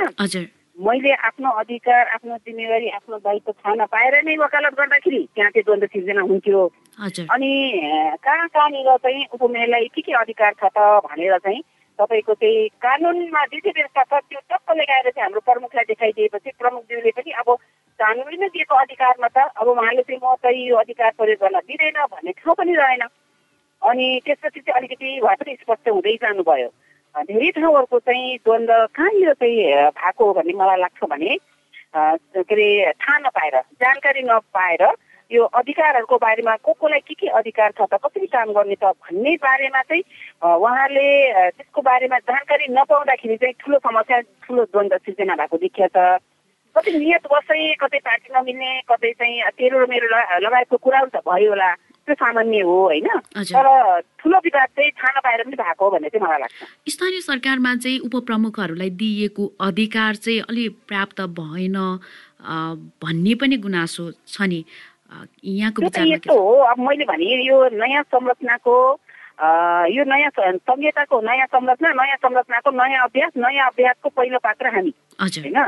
मैले 0.76 1.12
आफ्नो 1.14 1.50
अधिकार 1.62 2.02
आफ्नो 2.18 2.36
जिम्मेवारी 2.36 2.88
आफ्नो 2.98 3.16
दायित्व 3.16 3.52
थाहा 3.52 3.74
नपाएर 3.74 4.14
नै 4.26 4.36
वकालत 4.36 4.74
गर्दाखेरि 4.74 5.22
त्यहाँ 5.34 5.50
चाहिँ 5.50 5.64
द्वन्द्व 5.64 5.86
सिर्जना 5.86 6.20
हुन्थ्यो। 6.20 6.66
अनि 7.30 7.52
कहाँ 8.26 8.48
कहाँनिर 8.48 8.96
चाहिँ 8.96 9.24
उपमेयरलाई 9.32 9.86
के 9.94 10.00
के 10.02 10.12
अधिकार 10.12 10.52
छ 10.60 10.68
त 10.76 10.78
भनेर 11.06 11.38
चाहिँ 11.38 11.62
तपाईँको 11.98 12.34
चाहिँ 12.34 12.68
कानुनमा 12.84 13.44
जे 13.46 13.58
व्यवस्था 13.68 14.02
छ 14.02 14.20
त्यो 14.28 14.40
टक्क 14.50 14.70
लगाएर 14.70 15.10
चाहिँ 15.10 15.22
हाम्रो 15.22 15.40
प्रमुखलाई 15.40 15.84
देखाइदिएपछि 15.88 16.50
प्रमुखज्यूले 16.60 17.10
पनि 17.16 17.30
अब 17.40 17.48
कानुनले 18.00 18.48
दिएको 18.48 18.74
अधिकारमा 18.74 19.28
त 19.28 19.38
अब 19.56 19.68
उहाँले 19.68 20.02
चाहिँ 20.02 20.20
म 20.24 20.34
चाहिँ 20.36 20.66
यो 20.68 20.76
अधिकार 20.76 21.10
प्रयोग 21.16 21.40
गर्न 21.40 21.58
दिँदैन 21.64 22.00
भन्ने 22.12 22.32
ठाउँ 22.32 22.54
पनि 22.54 22.74
रहेन। 22.76 23.02
अनि 23.82 24.06
त्यसपछि 24.24 24.60
चाहिँ 24.60 24.76
अलिकति 24.78 25.08
उहाँ 25.20 25.36
पनि 25.40 25.54
स्पष्ट 25.62 25.88
हुँदै 25.88 26.14
जानुभयो। 26.22 26.68
धेरै 27.16 27.50
ठाउँहरूको 27.56 27.98
चाहिँ 27.98 28.36
द्वन्द्व 28.44 28.86
कहाँनिर 28.92 29.32
चाहिँ 29.32 29.90
भएको 29.96 30.24
हो 30.24 30.32
भन्ने 30.36 30.52
मलाई 30.52 30.80
लाग्छ 30.80 31.00
भने 31.08 31.32
के 31.96 32.40
अरे 32.44 32.68
थाहा 32.92 33.18
नपाएर 33.18 33.56
जानकारी 33.80 34.22
नपाएर 34.22 34.82
यो 35.32 35.42
अधिकारहरूको 35.58 36.16
बारेमा 36.22 36.54
को 36.62 36.72
कोलाई 36.78 37.00
के 37.02 37.14
के 37.14 37.26
अधिकार 37.34 37.70
छ 37.74 37.86
त 37.90 37.98
कसरी 37.98 38.26
काम 38.30 38.52
गर्ने 38.54 38.76
त 38.78 38.94
भन्ने 38.94 39.34
बारेमा 39.42 39.82
चाहिँ 39.90 40.02
उहाँले 40.38 41.06
त्यसको 41.58 41.82
बारेमा 41.82 42.18
जानकारी 42.30 42.66
नपाउँदाखेरि 42.70 43.36
चाहिँ 43.42 43.54
ठुलो 43.58 43.78
समस्या 43.82 44.20
ठुलो 44.46 44.62
द्वन्द्व 44.70 44.96
सिर्जना 45.02 45.34
भएको 45.34 45.56
देखिया 45.66 45.88
छ। 45.90 46.22
कतै 46.76 46.92
नियत 46.92 47.26
बसै 47.26 47.74
कतै 47.82 47.98
पार्टी 48.06 48.28
नमिल्ने 48.36 48.70
कतै 48.86 49.12
चाहिँ 49.18 49.50
तेरो 49.58 49.86
मेरो 49.90 50.06
लगायतको 50.46 50.76
कुराहरू 50.76 51.10
त 51.10 51.26
भयो 51.26 51.50
होला। 51.50 51.70
त्यो 52.06 52.14
सामान्य 52.14 52.60
हो 52.62 52.76
होइन? 52.86 53.08
तर 53.34 53.66
ठुलो 54.22 54.38
विवाद 54.38 54.68
चाहिँ 54.78 54.90
थाहा 54.94 55.10
नपाएर 55.18 55.42
पनि 55.42 55.56
भएको 55.58 55.84
हो 55.84 55.90
भन्ने 55.90 56.08
चाहिँ 56.08 56.22
मलाई 56.22 56.38
लाग्छ। 56.38 56.92
स्थानीय 56.94 57.20
सरकारमा 57.26 57.74
चाहिँ 57.82 57.98
उपप्रमुखहरूलाई 58.06 58.90
दिइएको 58.94 59.44
अधिकार 59.58 60.14
चाहिँ 60.22 60.40
अलि 60.46 60.68
प्राप्त 60.86 61.20
भएन 61.34 61.76
भन्ने 63.02 63.34
पनि 63.40 63.56
गुनासो 63.58 64.04
छ 64.30 64.46
नि। 64.46 64.60
यहाँको 65.44 65.82
यस्तो 65.82 66.34
हो। 66.38 66.52
अब 66.70 66.78
मैले 66.78 67.04
भने 67.04 67.26
यो 67.46 67.56
नयाँ 67.72 68.02
संरचनाको 68.02 68.76
यो 69.92 70.04
नयाँ 70.04 70.30
संहिताको 70.36 71.20
नयाँ 71.20 71.46
संरचना 71.46 71.88
नयाँ 71.92 72.16
संरचनाको 72.16 72.70
नयाँ 72.70 73.04
अभ्यास 73.04 73.32
नयाँ 73.36 73.66
अभ्यासको 73.70 74.08
पहिलो 74.08 74.38
पात्र 74.38 74.66
हामी। 74.74 74.92
होइन? 75.20 75.58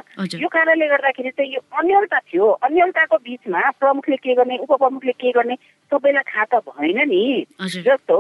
यो 0.41 0.49
कारणले 0.49 0.87
गर्दाखेरि 0.89 1.31
चाहिँ 1.31 1.53
यो 1.53 1.61
अन्यलता 1.79 2.19
थियो। 2.19 2.47
अन्यलताको 2.65 3.17
बिचमा 3.17 3.61
प्रमुखले 3.81 4.17
के 4.17 4.35
गर्ने 4.35 4.57
उपप्रमुखले 4.65 5.13
के 5.13 5.31
गर्ने 5.33 5.57
सबैलाई 5.93 6.25
थाहा 6.29 6.45
त 6.45 6.65
भएन 6.69 6.99
नि। 7.09 7.47
जस्तो 7.61 8.19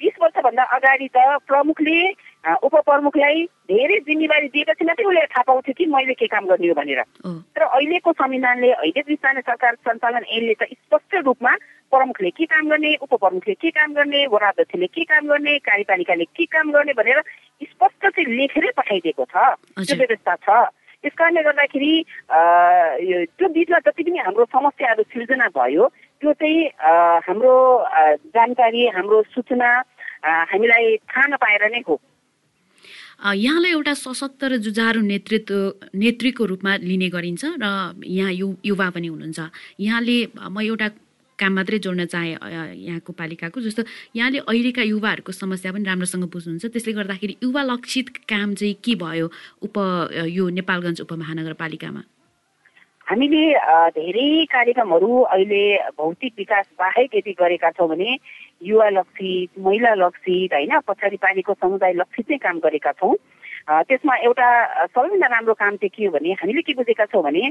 बिस 0.00 0.14
वर्षभन्दा 0.22 0.62
अगाडि 0.62 1.08
त 1.10 1.18
प्रमुखले 1.46 1.98
उपप्रमुखलाई 2.44 3.42
धेरै 3.72 3.98
जिम्मेवारी 4.06 4.48
दिएपछि 4.54 4.84
मात्रै 4.84 5.04
उसले 5.04 5.20
थाहा 5.32 5.42
पाउँथ्यो 5.48 5.74
कि 5.78 5.86
मैले 5.88 6.14
के 6.14 6.26
काम 6.28 6.44
गर्ने 6.46 6.68
हो 6.68 6.74
भनेर। 6.74 7.00
तर 7.24 7.62
अहिलेको 7.62 8.12
संविधानले 8.12 8.72
अहिलेको 8.72 9.14
स्थानीय 9.14 9.42
सरकार 9.48 9.74
सञ्चालन 9.88 10.24
ऐनले 10.28 10.54
त 10.60 10.68
स्पष्ट 10.72 11.14
रूपमा 11.24 11.52
प्रमुखले 11.92 12.30
के 12.36 12.44
काम 12.44 12.68
गर्ने 12.68 12.94
उपप्रमुखले 13.00 13.54
के 13.54 13.70
काम 13.70 13.92
गर्ने 13.94 14.26
वडा 14.28 14.48
अध्यक्षले 14.48 14.86
के 14.92 15.04
काम 15.08 15.24
गर्ने 15.28 15.58
कार्यपालिकाले 15.64 16.24
के 16.36 16.44
काम 16.52 16.72
गर्ने 16.72 16.92
भनेर 17.00 17.20
स्पष्ट 17.64 18.02
चाहिँ 18.06 18.36
लेखेरै 18.36 18.70
पठाइदिएको 18.76 19.24
छ। 19.24 19.36
त्यो 19.80 19.96
व्यवस्था 19.96 20.34
छ। 20.44 20.48
त्यस 21.04 21.12
कारणले 21.16 21.42
गर्दाखेरि 21.42 21.92
त्यो 23.36 23.48
बिचमा 23.56 23.78
जति 23.88 24.02
पनि 24.04 24.18
हाम्रो 24.24 24.44
समस्याहरू 24.52 25.02
सिर्जना 25.12 25.48
भयो 25.56 25.84
त्यो 26.20 26.32
चाहिँ 26.32 26.60
हाम्रो 27.28 27.54
जानकारी 28.36 28.86
हाम्रो 28.96 29.22
सूचना 29.32 29.68
हामीलाई 30.24 30.96
थाहा 31.04 31.26
नपाएर 31.32 31.64
नै 31.72 31.82
हो। 31.88 32.00
यहाँलाई 33.22 33.70
एउटा 33.70 33.94
सशक्त 33.94 34.44
र 34.44 34.56
जुझारु 34.58 35.00
नेतृत्व 35.00 35.54
नेत्रीको 35.94 36.44
रूपमा 36.44 36.72
लिने 36.82 37.08
गरिन्छ 37.08 37.44
र 37.62 37.66
यहाँ 38.02 38.32
यु 38.32 38.48
युवा 38.64 38.90
पनि 38.90 39.06
हुनुहुन्छ। 39.06 39.40
यहाँले 39.80 40.16
म 40.50 40.60
एउटा 40.60 40.88
काम 41.38 41.52
मात्रै 41.54 41.78
जोड्न 41.78 42.06
चाहे 42.06 42.30
यहाँको 42.30 43.12
पालिकाको 43.12 43.60
जस्तो 43.60 43.82
यहाँले 44.14 44.38
अहिलेका 44.46 44.82
युवाहरूको 44.82 45.32
समस्या 45.32 45.72
पनि 45.72 45.84
राम्रोसँग 45.84 46.24
बुझ्नुहुन्छ। 46.30 46.66
त्यसले 46.70 46.92
गर्दाखेरि 46.94 47.34
युवा 47.42 47.62
लक्षित 47.62 48.06
काम 48.30 48.54
चाहिँ 48.54 48.74
के 48.78 48.94
भयो 48.94 49.26
उप 49.62 49.76
यो 50.30 50.44
नेपालगञ्ज 50.58 51.00
उपमहानगरपालिकामा? 51.02 52.02
हामीले 53.04 53.42
धेरै 53.98 54.28
कार्यक्रमहरू 54.48 55.10
अहिले 55.28 55.62
भौतिक 55.92 56.32
विकास 56.38 56.66
बाहेक 56.78 57.14
यदि 57.14 57.32
गरेका 57.36 57.70
छौँ 57.76 57.88
भने 57.88 58.16
युवा 58.62 58.88
लक्षित 58.90 59.58
महिला 59.58 59.94
लक्षित 59.94 60.52
होइन? 60.54 60.78
पछाडि 60.88 61.16
पारेको 61.16 61.54
समुदाय 61.54 61.92
लक्षित 61.92 62.30
नै 62.30 62.36
काम 62.38 62.58
गरेका 62.64 62.92
छौँ। 62.92 63.14
त्यसमा 63.88 64.14
एउटा 64.28 64.48
सबैभन्दा 64.86 65.26
राम्रो 65.26 65.54
काम 65.54 65.76
चाहिँ 65.76 65.90
के 65.96 66.04
हो 66.04 66.12
भने 66.12 66.32
हामीले 66.36 66.62
के 66.62 66.72
बुझेका 66.76 67.04
छौँ 67.12 67.22
भने 67.24 67.48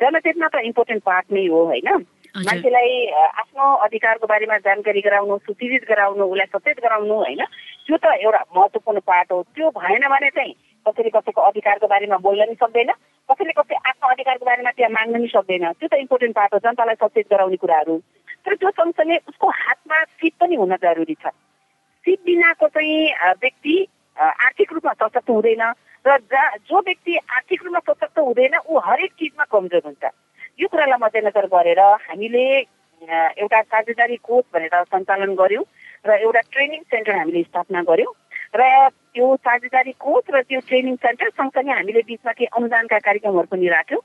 जनचेतना 0.00 0.48
त 0.48 0.64
इम्पोर्टेन्ट 0.64 1.02
पार्ट 1.04 1.26
नै 1.32 1.46
हो 1.46 1.64
होइन? 1.64 1.88
मान्छेलाई 2.34 2.92
आफ्नो 3.40 3.64
अधिकारको 3.86 4.26
बारेमा 4.26 4.56
जानकारी 4.64 5.00
गराउनु 5.00 5.36
सुचित 5.46 5.84
गराउनु 5.88 6.24
उसलाई 6.24 6.48
सचेत 6.50 6.80
गराउनु 6.84 7.14
होइन? 7.14 7.42
त्यो 7.86 7.96
त 7.96 8.04
एउटा 8.24 8.40
महत्त्वपूर्ण 8.56 8.98
पार्ट 9.04 9.32
हो। 9.32 9.42
त्यो 9.54 9.70
भएन 9.70 10.08
भने 10.08 10.30
चाहिँ 10.32 10.52
कसैले 10.86 11.10
कसैको 11.10 11.40
अधिकारको 11.40 11.86
बारेमा 11.86 12.16
बोल्न 12.24 12.48
नि 12.48 12.56
सक्दैन 12.60 12.90
कसैले 13.28 13.52
कसै 13.56 13.74
आफ्नो 13.88 14.08
अधिकारको 14.10 14.44
बारेमा 14.44 14.70
त्यहाँ 14.76 14.92
माग्न 14.96 15.20
नि 15.20 15.28
सक्दैन। 15.28 15.72
त्यो 15.78 15.88
त 15.88 15.94
इम्पोर्टेन्ट 16.04 16.34
पार्ट 16.36 16.54
हो। 16.54 16.58
जनतालाई 16.64 16.96
सचेत 17.04 17.26
गराउने 17.30 17.56
कुराहरू। 17.56 17.96
तर 18.46 18.54
त्यो 18.54 18.70
सँगसँगै 18.70 19.16
उसको 19.28 19.48
हातमा 19.48 20.02
सिप 20.04 20.34
पनि 20.40 20.54
हुन 20.56 20.74
जरुरी 20.82 21.14
छ। 21.14 21.32
सिप 22.04 22.18
बिनाको 22.26 22.68
चाहिँ 22.68 22.98
व्यक्ति 23.42 23.76
आर्थिक 24.16 24.72
रूपमा 24.72 24.92
सशक्त 24.92 25.30
हुँदैन 25.30 25.62
र 26.04 26.18
जहाँ 26.30 26.56
जो 26.68 26.80
व्यक्ति 26.80 27.16
आर्थिक 27.16 27.64
रूपमा 27.64 27.80
सशक्त 27.88 28.18
हुँदैन 28.18 28.56
ऊ 28.68 28.78
हरेक 28.84 29.12
चिजमा 29.18 29.44
कमजोर 29.52 29.82
हुन्छ। 29.84 30.04
यो 30.60 30.68
कुरालाई 30.68 30.98
मध्यनजर 31.02 31.46
गरेर 31.48 31.80
हामीले 32.08 32.44
एउटा 33.40 33.60
साझेदारी 33.62 34.16
कोच 34.22 34.44
भनेर 34.54 34.82
सञ्चालन 34.84 35.34
गऱ्यौँ 35.34 35.64
र 36.04 36.10
एउटा 36.20 36.40
ट्रेनिङ 36.52 36.80
सेन्टर 36.92 37.16
हामीले 37.16 37.42
स्थापना 37.48 37.82
गऱ्यौँ 37.88 38.12
र 38.54 38.62
त्यो 39.14 39.26
साझेदारी 39.36 39.92
कोच 39.98 40.24
र 40.30 40.42
त्यो 40.48 40.60
ट्रेनिङ 40.68 40.94
सेन्टर 41.02 41.28
सँगसँगै 41.40 41.72
हामीले 41.72 42.02
बिचमा 42.06 42.32
केही 42.32 42.52
अनुदानका 42.56 42.98
कार्यक्रमहरू 43.08 43.48
पनि 43.50 43.68
राख्यौँ 43.68 44.00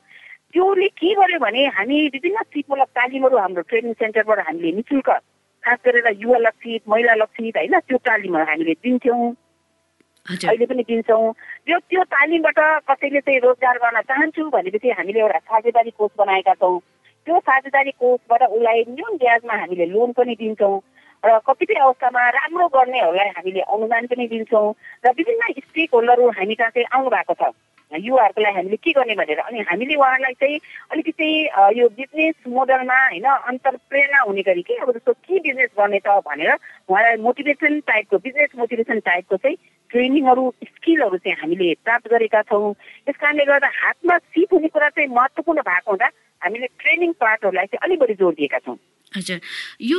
त्योले 0.53 0.87
के 0.99 1.13
गर्यो 1.13 1.39
भने 1.39 1.65
हामी 1.77 1.97
विभिन्न 2.13 2.43
सिपमूलक 2.53 2.89
तालिमहरू 2.97 3.37
हाम्रो 3.37 3.61
ट्रेनिङ 3.69 3.93
सेन्टरबाट 3.93 4.39
हामीले 4.47 4.71
नि 4.71 4.81
शुल्क 4.89 5.09
खास 5.63 5.77
गरेर 5.85 6.07
युवा 6.21 6.37
लक्षित 6.37 6.81
महिला 6.89 7.13
लक्षित 7.21 7.57
होइन 7.57 7.79
त्यो 7.79 7.97
तालिमहरू 8.07 8.45
हामीले 8.45 8.73
दिन्थ्यौँ 8.83 9.29
अहिले 10.25 10.65
पनि 10.65 10.83
दिन्छौँ। 10.87 11.31
त्यो 11.65 11.77
त्यो 11.89 12.03
तालिमबाट 12.13 12.59
कसैले 12.89 13.19
चाहिँ 13.19 13.39
रोजगार 13.39 13.77
गर्न 13.77 14.01
चाहन्छु 14.09 14.49
भनेपछि 14.49 14.89
हामीले 14.97 15.19
एउटा 15.19 15.39
साझेदारी 15.39 15.91
कोष 15.97 16.11
बनाएका 16.17 16.53
छौँ। 16.53 16.79
त्यो 17.27 17.39
साझेदारी 17.39 17.91
कोषबाट 17.91 18.41
उसलाई 18.49 18.83
न्यून 18.89 19.17
ब्याजमा 19.17 19.53
हामीले 19.53 19.85
लोन 19.85 20.11
पनि 20.17 20.35
दिन्छौँ 20.41 20.77
र 21.23 21.37
कतिपय 21.47 21.79
अवस्थामा 21.85 22.29
राम्रो 22.29 22.67
गर्नेहरूलाई 22.67 23.29
हामीले 23.37 23.61
अनुदान 23.73 24.05
पनि 24.07 24.27
दिन्छौँ 24.27 24.67
र 25.05 25.07
विभिन्न 25.17 25.53
स्टेक 25.65 25.89
होल्डरहरू 25.93 26.29
हामी 26.37 26.55
कहाँ 26.55 26.71
चाहिँ 26.77 26.87
आउनु 26.93 27.09
भएको 27.09 27.33
छ। 27.33 27.51
युवाहरूको 27.91 28.41
लागि 28.41 28.55
हामीले 28.55 28.75
के 28.77 28.91
गर्ने 28.91 29.15
भनेर 29.15 29.39
अनि 29.39 29.59
हामीले 29.69 29.95
उहाँहरूलाई 29.95 30.33
चाहिँ 30.33 30.59
अलिकति 30.91 31.29
यो 31.79 31.87
बिजनेस 31.89 32.35
मोडलमा 32.47 32.97
होइन 33.05 33.25
अन्तरप्रेरणा 33.25 34.19
हुने 34.21 34.41
गरी 34.41 34.61
के 34.61 34.75
अब 34.75 34.91
जस्तो 34.93 35.13
के 35.13 35.39
बिजनेस 35.39 35.69
गर्ने 35.79 35.99
त 36.05 36.21
भनेर 36.27 36.53
उहाँलाई 36.53 37.17
मोटिभेसन 37.17 37.79
टाइपको 37.89 38.17
बिजनेस 38.17 38.49
मोटिभेसन 38.57 38.99
टाइपको 38.99 39.37
चाहिँ 39.37 39.57
ट्रेनिङहरू 39.89 40.43
स्किलहरू 40.63 41.17
चाहिँ 41.17 41.37
हामीले 41.41 41.73
प्राप्त 41.83 42.07
गरेका 42.07 42.41
छौँ। 42.41 42.73
त्यस 43.05 43.15
कारणले 43.15 43.45
गर्दा 43.45 43.69
हातमा 43.73 44.17
सिप 44.17 44.53
हुने 44.53 44.67
कुरा 44.69 44.89
चाहिँ 44.89 45.09
महत्त्वपूर्ण 45.09 45.61
भएको 45.61 45.91
हुँदा 45.91 46.09
हामीले 46.41 46.67
ट्रेनिङ 46.79 47.11
पार्टहरूलाई 47.17 47.65
चाहिँ 47.65 47.81
अलिक 47.83 47.99
बढी 47.99 48.13
जोड 48.13 48.33
दिएका 48.35 48.59
छौँ। 48.59 48.77
हजुर। 49.15 49.39
यो 49.81 49.97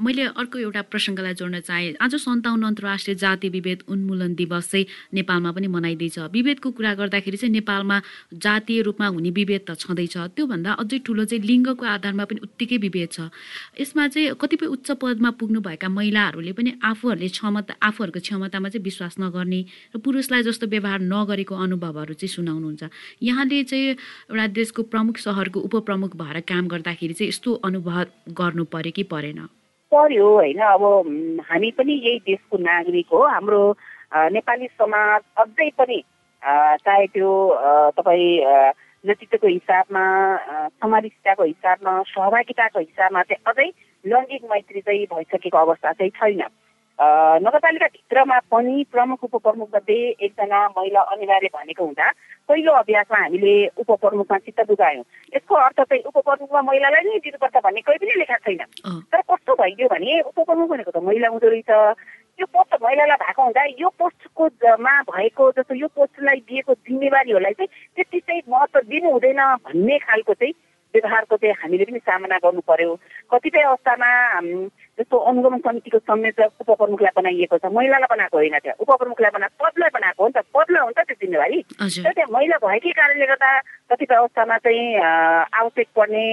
मैले 0.00 0.22
अर्को 0.32 0.58
एउटा 0.58 0.82
प्रसङ्गलाई 0.88 1.34
जोड्न 1.36 1.60
चाहेँ 1.60 2.00
आज 2.00 2.14
सन्ताउन्न 2.16 2.64
अन्तर्राष्ट्रिय 2.66 3.16
जाति 3.20 3.48
विभेद 3.48 3.82
उन्मूलन 3.92 4.34
दिवस 4.34 4.70
चाहिँ 4.70 4.86
नेपालमा 5.14 5.50
पनि 5.52 5.66
मनाइँदैछ। 5.68 6.18
विभेदको 6.32 6.70
कुरा 6.72 6.94
गर्दाखेरि 6.96 7.36
चाहिँ 7.36 7.52
नेपालमा 7.52 8.00
जातीय 8.32 8.80
रूपमा 8.88 9.06
हुने 9.06 9.30
विभेद 9.36 9.62
त 9.68 9.76
छँदैछ। 9.76 10.16
त्योभन्दा 10.32 10.72
अझै 10.80 10.98
ठुलो 11.04 11.24
चाहिँ 11.28 11.44
लिङ्गको 11.44 11.84
आधारमा 11.84 12.24
पनि 12.24 12.40
उत्तिकै 12.48 12.76
विभेद 12.88 13.08
छ। 13.12 13.28
यसमा 13.80 14.08
चाहिँ 14.16 14.32
कतिपय 14.40 14.66
उच्च 14.66 14.90
पदमा 14.96 15.30
पुग्नुभएका 15.36 15.88
महिलाहरूले 15.88 16.52
पनि 16.56 16.70
आफूहरूले 16.80 17.28
क्षमता 17.28 17.76
आफूहरूको 17.84 18.20
क्षमतामा 18.24 18.68
चाहिँ 18.72 18.84
विश्वास 18.84 19.14
नगर्ने 19.20 19.60
र 19.92 19.98
पुरुषलाई 20.00 20.42
जस्तो 20.48 20.66
व्यवहार 20.72 21.00
नगरेको 21.04 21.54
अनुभवहरू 21.54 22.14
चाहिँ 22.16 22.32
सुनाउनुहुन्छ। 22.32 22.82
यहाँले 23.28 23.62
चाहिँ 23.68 23.88
एउटा 24.32 24.46
देशको 24.56 24.82
प्रमुख 24.88 25.16
सहरको 25.20 25.58
उपप्रमुख 25.68 26.16
भएर 26.16 26.40
काम 26.48 26.64
गर्दाखेरि 26.72 27.14
चाहिँ 27.14 27.28
यस्तो 27.28 27.50
अनुभव 27.68 27.96
गर्नु 28.40 28.64
पर्यो 28.72 28.92
कि 28.96 29.02
परेन? 29.12 29.40
पर्यो 29.92 30.26
होइन। 30.34 30.60
अब 30.68 30.82
हामी 31.50 31.70
पनि 31.78 31.92
यही 31.92 32.18
देशको 32.26 32.56
नागरिक 32.58 33.08
हो। 33.12 33.22
हाम्रो 33.26 33.62
नेपाली 34.32 34.66
समाज 34.66 35.20
अझै 35.38 35.68
पनि 35.78 36.02
चाहे 36.84 37.06
त्यो 37.14 37.30
तपाईँ 37.96 38.28
नेतृत्वको 39.04 39.46
हिसाबमा 39.46 40.04
समावेशिताको 40.68 41.44
हिसाबमा 41.44 41.92
सहभागिताको 42.12 42.78
हिसाबमा 42.78 43.22
चाहिँ 43.22 43.42
अझै 43.46 43.68
लैङ्गिक 44.04 44.42
मैत्री 44.50 44.80
चाहिँ 44.80 45.04
भइसकेको 45.12 45.58
अवस्था 45.58 45.92
चाहिँ 45.92 46.10
छैन। 46.18 46.42
नगरपालिकाभित्रमा 46.98 48.38
पनि 48.50 48.84
प्रमुख 48.92 49.24
उपप्रमुख 49.24 49.68
मध्ये 49.74 49.98
एकजना 50.18 50.66
महिला 50.76 51.00
अनिवार्य 51.14 51.48
भनेको 51.54 51.84
हुँदा 51.84 52.10
पहिलो 52.48 52.72
अभ्यासमा 52.72 53.18
हामीले 53.18 53.54
उपप्रमुखमा 53.78 54.38
चित्त 54.38 54.60
बुझायौँ। 54.66 55.04
यसको 55.34 55.54
अर्थ 55.54 55.80
चाहिँ 55.80 56.02
उपप्रमुखमा 56.10 56.62
महिलालाई 56.62 57.02
नै 57.06 57.18
दिनुपर्छ 57.22 57.56
भन्ने 57.64 57.80
कहीँ 57.86 57.98
पनि 58.02 58.18
लेखा 58.18 58.36
छैन। 58.42 58.62
तर 59.14 59.20
कस्तो 59.30 59.54
भइदियो 59.54 59.88
भने 59.94 60.20
उपप्रमुख 60.26 60.68
भनेको 60.70 60.90
त 60.90 60.98
महिला 60.98 61.28
हुँदो 61.28 61.48
रहेछ। 61.48 61.70
यो 62.38 62.46
पोस्ट 62.50 62.74
महिलालाई 62.82 63.16
भएको 63.22 63.42
हुँदा 63.42 63.62
यो 63.78 63.88
पोस्टको 63.98 64.44
मा 64.82 64.94
भएको 65.06 65.50
जस्तो 65.54 65.74
यो 65.74 65.88
पोस्टलाई 65.94 66.40
दिएको 66.50 66.74
जिम्मेवारीहरूलाई 66.74 67.54
चाहिँ 67.62 67.70
त्यति 67.94 68.18
चाहिँ 68.26 68.42
महत्त्व 68.50 68.80
दिनु 68.90 69.10
हुँदैन 69.10 69.42
भन्ने 69.66 69.98
खालको 70.02 70.34
चाहिँ 70.34 70.54
व्यवहारको 70.94 71.36
चाहिँ 71.36 71.54
हामीले 71.62 71.84
पनि 71.84 71.98
सामना 71.98 72.36
गर्नु 72.42 72.60
पर्यो। 72.66 72.94
कतिपय 73.30 73.62
अवस्थामा 73.62 74.10
जस्तो 74.98 75.16
अनुगमन 75.30 75.58
समितिको 75.62 75.98
संयोजक 75.98 76.50
उपप्रमुखलाई 76.60 77.12
बनाइएको 77.16 77.58
छ। 77.58 77.64
महिलालाई 77.70 78.10
बनाएको 78.10 78.36
होइन 78.36 78.58
त्यो। 78.58 78.74
उपप्रमुखलाई 78.82 79.30
बनाएको 79.30 79.56
पदलाई 79.64 79.90
बनाएको 79.94 80.22
हो 80.22 80.28
नि 80.28 80.34
त। 80.34 80.44
पदलाई 80.50 80.82
हो 80.82 80.88
नि 80.90 80.96
त 80.98 81.06
त्यो 81.06 81.16
जिम्मेवारी। 81.22 81.58
तर 81.78 82.12
त्यहाँ 82.12 82.32
महिला 82.34 82.56
भएकै 82.58 82.90
कारणले 82.98 83.26
गर्दा 83.30 83.50
कतिपय 83.90 84.14
अवस्थामा 84.14 84.56
चाहिँ 84.58 84.86
आवश्यक 85.54 85.88
पर्ने 85.96 86.24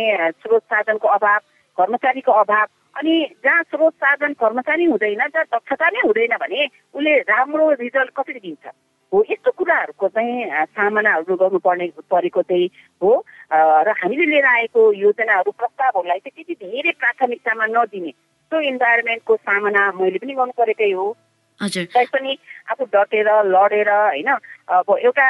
स्रोत 0.41 0.63
साधनको 0.65 1.07
अभाव 1.07 1.39
कर्मचारीको 1.77 2.31
अभाव 2.31 2.65
अनि 2.95 3.13
जहाँ 3.43 3.63
स्रोत 3.69 3.93
साधन 3.93 4.34
कर्मचारी 4.34 4.86
हुँदैन 4.89 5.22
जहाँ 5.29 5.45
दक्षता 5.53 5.88
नै 5.93 6.01
हुँदैन 6.05 6.36
भने 6.41 6.65
उसले 6.95 7.13
राम्रो 7.29 7.72
रिजल्ट 7.86 8.12
कसरी 8.17 8.39
दिन्छ? 8.39 8.65
हो 9.12 9.24
यस्तो 9.29 9.51
कुराहरूको 9.51 10.07
चाहिँ 10.10 10.65
सामनाहरू 10.74 11.36
गर्नुपर्ने 11.36 11.86
परेको 12.10 12.41
चाहिँ 12.41 12.67
हो। 13.01 13.12
र 13.53 13.89
हामीले 14.01 14.25
लिएर 14.25 14.45
आएको 14.45 14.81
योजनाहरू 15.05 15.51
प्रस्तावहरूलाई 15.51 16.19
चाहिँ 16.19 16.43
त्यति 16.43 16.55
धेरै 16.65 16.91
प्राथमिकतामा 17.00 17.65
नदिने 17.69 18.12
त्यो 18.51 18.59
इन्भाइरोमेन्टको 18.61 19.35
सामना 19.35 19.91
मैले 19.91 20.17
पनि 20.17 20.33
गर्नु 20.33 20.53
परेकै 20.57 20.91
हो 20.91 21.15
पनि 21.59 22.37
आफू 22.71 22.85
डटेर 22.85 23.27
लडेर 23.45 23.89
होइन 23.89 24.29
अब 24.69 24.97
एउटा 24.99 25.27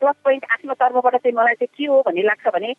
प्लस 0.00 0.14
पोइन्ट 0.24 0.44
आफ्नो 0.50 0.74
तर्फबाट 0.74 1.16
चाहिँ 1.16 1.36
मलाई 1.36 1.54
चाहिँ 1.54 1.74
के 1.76 1.84
हो 1.84 2.00
भन्ने 2.06 2.22
लाग्छ 2.22 2.48
भने 2.48 2.72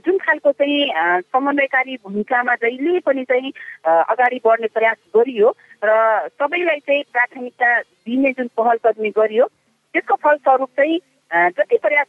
जुन 0.00 0.18
खालको 0.18 0.52
चाहिँ 0.52 1.20
समन्वयकारी 1.22 1.96
भूमिकामा 1.96 2.54
जहिले 2.54 2.98
पनि 3.00 3.24
चाहिँ 3.24 3.52
अगाडि 3.86 4.40
बढ्ने 4.44 4.66
प्रयास 4.66 4.96
गरियो 5.16 5.54
र 5.84 6.28
सबैलाई 6.34 6.78
चाहिँ 6.80 7.02
प्राथमिकता 7.12 7.80
दिने 7.80 8.32
जुन 8.32 8.48
पहल 8.56 8.78
कदमी 8.86 9.10
गरियो 9.10 9.46
त्यसको 9.94 10.14
फलस्वरूप 10.14 10.70
चाहिँ 10.76 10.98
जति 11.30 11.76
प्रयास 11.76 12.06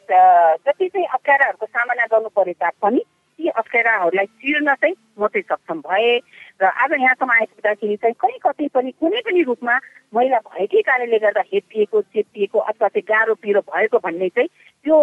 जति 0.68 0.88
चाहिँ 0.88 1.08
अप्ठ्याराहरूको 1.14 1.66
सामना 1.66 2.06
गर्नु 2.06 2.30
परे 2.30 2.54
तापनि 2.54 3.00
ती 3.00 3.44
ती 3.44 3.50
अप्ठ्याराहरूलाई 3.50 4.26
चिर्न 4.26 4.74
चाहिँ 4.74 4.96
म 5.20 5.28
चाहिँ 5.28 5.44
सक्षम 5.44 5.80
भएँ 5.80 6.20
र 6.64 6.66
आज 6.66 6.92
यहाँसम्म 6.96 7.32
आइपुग्दाखेरि 7.32 7.96
चाहिँ 8.00 8.16
कहीँ 8.24 8.40
कतै 8.40 8.68
पनि 8.72 8.92
कुनै 8.96 9.20
पनि 9.28 9.42
रूपमा 9.44 9.76
महिला 10.16 10.40
भएकै 10.48 10.82
कारणले 10.88 11.18
गर्दा 11.20 11.44
हेपिएको 11.52 12.02
चेपिएको 12.16 12.60
अथवा 12.72 12.88
चाहिँ 12.88 13.04
गाह्रो 13.04 13.36
पिरो 13.44 13.62
भएको 13.68 13.98
भन्ने 14.00 14.30
चाहिँ 14.32 14.50
त्यो 14.86 14.98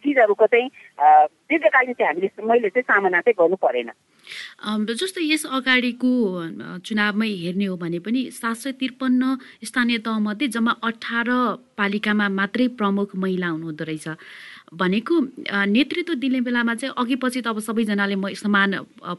चिजहरूको 0.00 0.46
चाहिँ 0.46 0.68
दीर्घकालीन 1.52 1.94
चाहिँ 2.00 2.08
हामीले 2.08 2.28
मैले 2.48 2.68
चाहिँ 2.72 2.88
सामना 2.88 3.20
चाहिँ 3.20 3.36
गर्नु 3.40 3.56
परेन। 3.60 3.90
जस्तो 4.88 5.20
यस 5.20 5.44
अगाडिको 5.52 6.10
चुनावमै 6.86 7.28
हेर्ने 7.42 7.66
हो 7.66 7.76
भने 7.76 7.98
पनि 7.98 8.20
सात 8.32 8.56
सय 8.56 8.72
त्रिपन्न 8.80 9.36
स्थानीय 9.68 9.98
तहमध्ये 10.06 10.48
जम्मा 10.48 10.72
अठार 10.80 11.28
पालिकामा 11.76 12.28
मात्रै 12.40 12.66
प्रमुख 12.78 13.16
महिला 13.18 13.48
हुनुहुँदो 13.52 13.84
रहेछ। 13.84 14.08
भनेको 14.72 15.14
नेतृत्व 15.68 16.14
दिने 16.16 16.40
बेलामा 16.40 16.74
चाहिँ 16.74 16.94
अघि 16.96 17.16
पछि 17.20 17.40
त 17.44 17.46
अब 17.46 17.58
सबैजनाले 17.60 18.16
म 18.16 18.32
समान 18.32 18.70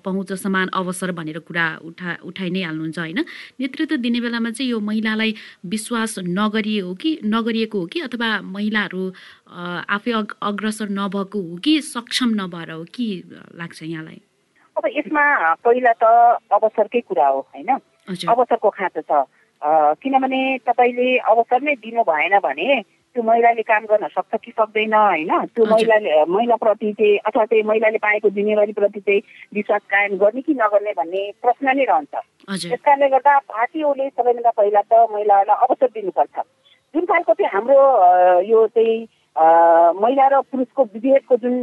पहुँच 0.01 0.33
समान 0.41 0.67
अवसर 0.73 1.11
भनेर 1.13 1.39
कुरा 1.45 1.65
उठा 1.85 2.17
उठाइ 2.25 2.49
नै 2.49 2.61
हाल्नुहुन्छ 2.63 2.99
होइन? 2.99 3.19
नेतृत्व 3.61 3.95
दिने 4.01 4.19
बेलामा 4.21 4.49
चाहिँ 4.49 4.69
यो 4.71 4.79
महिलालाई 4.81 5.35
विश्वास 5.69 6.15
नगरिए 6.19 6.81
हो 6.81 6.93
कि 6.97 7.19
नगरिएको 7.25 7.79
हो 7.79 7.85
कि 7.85 7.99
अथवा 8.01 8.29
महिलाहरू 8.41 9.03
आफै 9.93 10.11
अग्रसर 10.41 10.89
नभएको 10.89 11.39
हो 11.39 11.57
कि 11.61 11.73
सक्षम 11.85 12.29
नभएर 12.33 12.71
हो 12.71 12.83
कि 12.89 13.07
लाग्छ 13.53 13.83
यहाँलाई? 13.83 14.19
अब 14.77 14.83
यसमा 14.89 15.23
पहिला 15.61 15.93
त 16.01 16.03
अवसरकै 16.49 17.01
कुरा 17.05 17.27
हो 17.27 17.39
होइन? 17.53 17.69
अवसरको 18.09 18.69
खाँचो 18.69 19.01
छ। 19.05 19.11
किनभने 20.01 20.41
तपाईँले 20.65 21.17
अवसर 21.29 21.61
नै 21.61 21.75
दिनु 21.77 22.01
भएन 22.03 22.39
भने 22.41 22.81
त्यो 23.13 23.23
महिलाले 23.23 23.61
काम 23.61 23.83
गर्न 23.85 24.07
सक्छ 24.09 24.35
कि 24.43 24.51
सक्दैन 24.57 24.93
होइन? 24.93 25.31
त्यो 25.53 25.65
महिलाले 25.69 26.23
महिलाप्रति 26.25 26.91
चाहिँ 26.97 27.17
अथवा 27.29 27.45
चाहिँ 27.45 27.63
महिलाले 27.69 27.97
पाएको 28.01 28.29
जिम्मेवारीप्रति 28.33 28.99
चाहिँ 28.99 29.21
विश्वास 29.53 29.81
कायम 29.93 30.17
गर्ने 30.17 30.41
कि 30.41 30.53
नगर्ने 30.57 30.91
भन्ने 30.97 31.21
प्रश्न 31.41 31.77
नै 31.77 31.85
रहन्छ। 31.85 32.13
त्यस 32.65 32.81
कारणले 32.81 33.09
गर्दा 33.13 33.37
पार्टीहरूले 33.53 34.09
सबैभन्दा 34.17 34.51
पहिला 34.57 34.81
त 34.81 35.05
महिलाहरूलाई 35.13 35.57
अवसर 35.61 35.89
दिनुपर्छ। 35.93 36.37
जुन 36.93 37.05
खालको 37.05 37.33
चाहिँ 37.33 37.51
हाम्रो 37.53 37.81
यो 38.49 38.65
चाहिँ 38.73 38.97
महिला 40.01 40.27
र 40.33 40.41
पुरुषको 40.49 40.83
विभेदको 40.93 41.37
जुन 41.37 41.55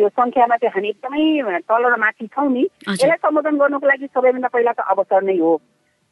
यो 0.00 0.08
सङ्ख्यामा 0.08 0.56
चाहिँ 0.56 0.72
हामी 0.74 0.88
एकदमै 0.88 1.60
तल 1.68 1.84
र 1.84 1.96
माथि 2.00 2.26
छौँ 2.32 2.48
नि 2.48 2.64
यसलाई 2.88 3.20
सम्बोधन 3.20 3.56
गर्नुको 3.60 3.86
लागि 3.86 4.06
सबैभन्दा 4.08 4.48
पहिला 4.48 4.72
त 4.72 4.88
अवसर 4.88 5.22
नै 5.28 5.36
हो। 5.36 5.52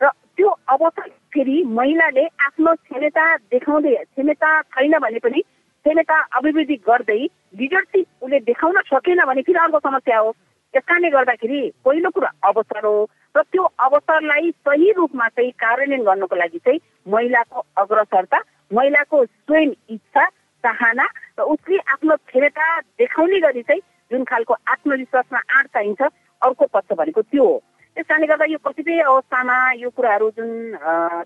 र 0.00 0.08
त्यो 0.36 0.48
अवसर 0.74 1.08
फेरि 1.34 1.62
महिलाले 1.78 2.24
आफ्नो 2.46 2.74
क्षमता 2.74 3.24
देखाउँदै 3.36 3.94
क्षमता 4.04 4.50
छैन 4.62 4.98
भने 4.98 5.18
पनि 5.18 5.40
क्षमता 5.40 6.18
अभिवृद्धि 6.38 6.76
गर्दै 6.88 7.20
लिडरसिप 7.58 8.06
उसले 8.22 8.38
देखाउन 8.50 8.76
सकेन 8.86 9.24
भने 9.26 9.42
फेरि 9.42 9.58
अर्को 9.58 9.78
समस्या 9.78 10.18
हो। 10.18 10.32
त्यस 10.74 10.84
कारणले 10.88 11.10
गर्दाखेरि 11.10 11.60
पहिलो 11.84 12.10
कुरा 12.10 12.30
अवसर 12.48 12.84
हो 12.86 12.96
र 13.36 13.42
त्यो 13.42 13.62
अवसरलाई 13.86 14.50
सही 14.66 14.90
रूपमा 14.92 15.28
चाहिँ 15.28 15.50
कार्यान्वयन 15.62 16.04
गर्नको 16.04 16.36
लागि 16.36 16.58
चाहिँ 16.58 16.80
महिलाको 17.12 17.64
अग्रसरता 17.82 18.38
महिलाको 18.72 19.24
स्वयं 19.24 19.70
इच्छा 19.90 20.24
चाहना 20.64 21.06
र 21.38 21.42
उसले 21.54 21.78
आफ्नो 21.92 22.16
क्षमता 22.16 22.66
देखाउने 22.80 23.40
गरी 23.40 23.62
चाहिँ 23.62 23.80
जुन 24.10 24.24
खालको 24.24 24.54
आत्मविश्वासमा 24.72 25.40
आँट 25.58 25.66
चाहिन्छ 25.66 26.02
अर्को 26.42 26.66
पक्ष 26.72 26.96
भनेको 26.98 27.22
त्यो 27.22 27.44
हो। 27.44 27.62
त्यस 27.98 28.06
कारणले 28.06 28.26
गर्दा 28.26 28.44
यो 28.46 28.58
कतिपय 28.64 29.00
अवस्थामा 29.02 29.58
यो 29.74 29.88
कुराहरू 29.90 30.28
जुन 30.38 30.50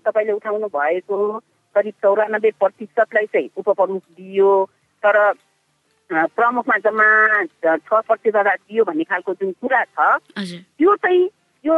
तपाईँले 0.05 0.33
उठाउनु 0.33 0.67
भएको 0.73 1.17
करिब 1.75 1.93
चौरानब्बे 2.01 2.49
प्रतिशतलाई 2.57 3.25
चाहिँ 3.29 3.49
उपप्रमुख 3.61 4.01
दियो 4.17 4.53
तर 5.03 5.17
प्रमुखमा 6.09 6.77
जम्मा 6.85 7.07
छ 7.61 8.01
प्रतिशत 8.09 8.47
दियो 8.65 8.83
भन्ने 8.89 9.03
खालको 9.05 9.33
जुन 9.37 9.51
कुरा 9.61 9.83
छ 9.85 10.17
त्यो 10.41 10.95
चाहिँ 10.97 11.21
यो 11.65 11.77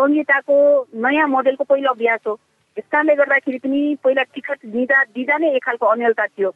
संहिताको 0.00 0.56
नयाँ 0.96 1.28
मोडेलको 1.28 1.64
पहिलो 1.68 1.90
अभ्यास 1.92 2.20
हो। 2.26 2.38
यस 2.76 2.88
कारणले 2.88 3.14
गर्दाखेरि 3.20 3.58
पनि 3.68 3.80
पहिला 4.00 4.22
टिकट 4.32 4.58
दिँदा 4.64 5.02
दिँदा 5.12 5.36
नै 5.44 5.52
एक 5.60 5.64
खालको 5.64 5.86
अन्यलता 5.92 6.26
थियो। 6.26 6.50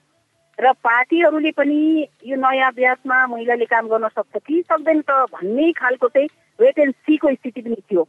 र 0.59 0.73
पार्टीहरूले 0.81 1.53
पनि 1.61 2.09
यो 2.25 2.37
नयाँ 2.41 2.73
अभ्यासमा 2.73 3.27
महिलाले 3.37 3.65
काम 3.69 3.89
गर्न 3.93 4.09
सक्छ 4.17 4.43
कि 4.47 4.63
सक्दैन 4.65 5.01
त 5.05 5.29
भन्ने 5.37 5.71
खालको 5.77 6.09
चाहिँ 6.09 6.29
वेट 6.59 6.79
एन्ड 6.79 6.95
सीको 6.97 7.33
स्थिति 7.33 7.61
पनि 7.61 7.83
थियो 7.91 8.09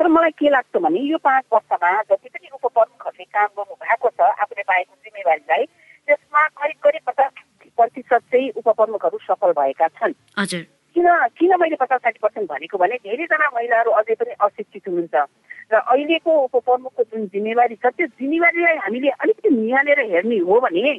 तर 0.00 0.08
मलाई 0.08 0.30
के 0.38 0.50
लाग्छ 0.50 0.76
भने 0.78 1.00
यो 1.02 1.18
पाँच 1.24 1.44
वर्षमा 1.52 1.90
जति 2.02 2.28
पनि 2.28 2.48
उपप्रमुखहरूले 2.54 3.24
काम 3.26 3.48
गर्नु 3.56 3.74
भएको 3.76 4.08
छ 4.10 4.30
आफूले 4.36 4.62
पाएको 4.62 4.94
जिम्मेवारीलाई 4.94 5.64
त्यसमा 5.64 6.46
करिब 6.54 6.78
करिब 6.82 7.02
पचास 7.06 7.32
प्रतिशत 7.78 8.22
चाहिँ 8.32 8.50
उपप्रमुखहरू 8.56 9.18
सफल 9.24 9.52
भएका 9.52 9.88
छन् 9.90 10.14
किन 10.96 11.08
किन 11.38 11.54
मैले 11.60 11.76
पचास 11.76 12.00
साठी 12.00 12.18
पर्सेन्ट 12.22 12.48
भनेको 12.50 12.78
भने 12.78 12.96
धेरैजना 13.02 13.50
महिलाहरू 13.54 13.90
अझै 13.94 14.14
पनि 14.14 14.34
अशिक्षित 14.40 14.88
हुनुहुन्छ 14.88 15.26
र 15.72 15.76
अहिलेको 15.76 16.32
उपप्रमुखको 16.44 17.02
जुन 17.04 17.26
जिम्मेवारी 17.28 17.74
छ 17.76 17.92
त्यो 17.92 18.06
जिम्मेवारीलाई 18.14 18.76
हामीले 18.78 19.10
अलिकति 19.18 19.50
निहालेर 19.52 20.00
हेर्ने 20.12 20.38
हो 20.46 20.60
भने 20.60 20.94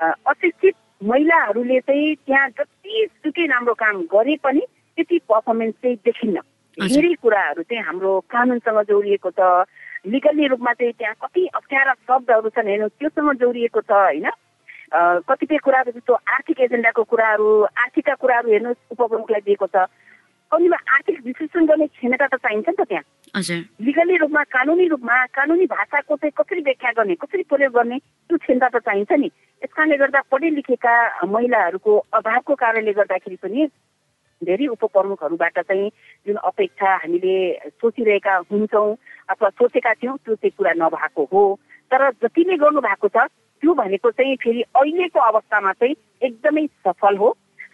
अशिक्षित 0.00 0.74
महिलाहरूले 1.04 1.80
चाहिँ 1.82 2.14
त्यहाँ 2.16 2.48
जति 2.50 3.06
सुकै 3.16 3.46
राम्रो 3.46 3.74
काम 3.76 4.02
गरे 4.12 4.36
पनि 4.44 4.66
त्यति 4.96 5.18
पर्फर्मेन्स 5.28 5.74
चाहिँ 5.82 5.96
देखिन्न। 6.04 6.38
धेरै 6.78 7.14
कुराहरू 7.22 7.62
चाहिँ 7.62 7.82
हाम्रो 7.84 8.12
कानुनसँग 8.30 8.80
जोडिएको 8.90 9.30
छ। 9.30 9.66
लिगल्ली 10.06 10.46
रूपमा 10.52 10.72
चाहिँ 10.72 10.92
त्यहाँ 10.92 11.14
कति 11.22 11.46
अप्ठ्यारा 11.54 11.92
शब्दहरू 12.04 12.48
छन् 12.50 12.68
हेर्नु 12.68 12.88
त्योसँग 12.98 13.32
जोडिएको 13.40 13.80
छ 13.80 13.92
होइन? 13.92 14.28
कतिपय 15.26 15.58
कुराहरू 15.64 15.90
जस्तो 15.92 16.12
आर्थिक 16.14 16.60
एजेन्डाको 16.60 17.02
कुराहरू 17.02 17.48
आर्थिकका 17.64 18.14
कुराहरू 18.14 18.50
हेर्नु 18.52 18.70
उपप्रमुखलाई 18.92 19.40
दिएको 19.48 19.66
छ। 19.66 19.86
कतिमा 20.52 20.76
आर्थिक 20.94 21.16
विश्लेषण 21.24 21.66
गर्ने 21.66 21.86
क्षमता 21.86 22.26
त 22.26 22.34
चाहिन्छ 22.36 22.68
नि 22.68 22.76
त 22.78 22.86
त्यहाँ। 22.86 23.04
लिगली 23.80 24.16
रूपमा 24.22 24.42
कानुनी 24.54 24.86
रूपमा 24.88 25.16
कानुनी 25.34 25.66
भाषाको 25.66 26.16
चाहिँ 26.16 26.32
कसरी 26.38 26.60
व्याख्या 26.62 26.90
गर्ने 26.98 27.14
कसरी 27.22 27.42
प्रयोग 27.48 27.72
गर्ने 27.74 27.98
त्यो 27.98 28.38
क्षमता 28.38 28.68
त 28.68 28.76
चाहिन्छ 28.84 29.12
नि। 29.18 29.30
यस 29.62 29.72
कारणले 29.72 29.96
गर्दा 29.96 30.20
पढे 30.30 30.50
लेखेका 30.54 30.94
महिलाहरूको 31.26 31.92
अभावको 32.12 32.54
कारणले 32.54 32.92
गर्दाखेरि 32.92 33.36
पनि 33.42 33.66
धेरै 34.42 34.66
उपप्रमुखहरूबाट 34.66 35.58
चाहिँ 35.60 35.88
जुन 36.26 36.36
अपेक्षा 36.50 36.94
हामीले 36.96 37.36
सोचिरहेका 37.80 38.34
हुन्छौँ 38.50 38.96
अथवा 39.30 39.48
सोचेका 39.50 39.92
थियौँ 39.94 40.16
त्यो 40.18 40.34
चाहिँ 40.34 40.52
कुरा 40.58 40.72
नभएको 40.76 41.24
हो। 41.32 41.42
तर 41.90 42.10
जति 42.22 42.44
नै 42.48 42.56
गर्नु 42.56 42.80
भएको 42.80 43.08
छ 43.08 43.26
त्यो 43.62 43.74
भनेको 43.74 44.10
चाहिँ 44.10 44.36
फेरि 44.36 44.62
अहिलेको 44.74 45.20
अवस्थामा 45.20 45.72
चाहिँ 45.72 45.94
एकदमै 46.22 46.66
सफल 46.86 47.16
हो। 47.16 47.28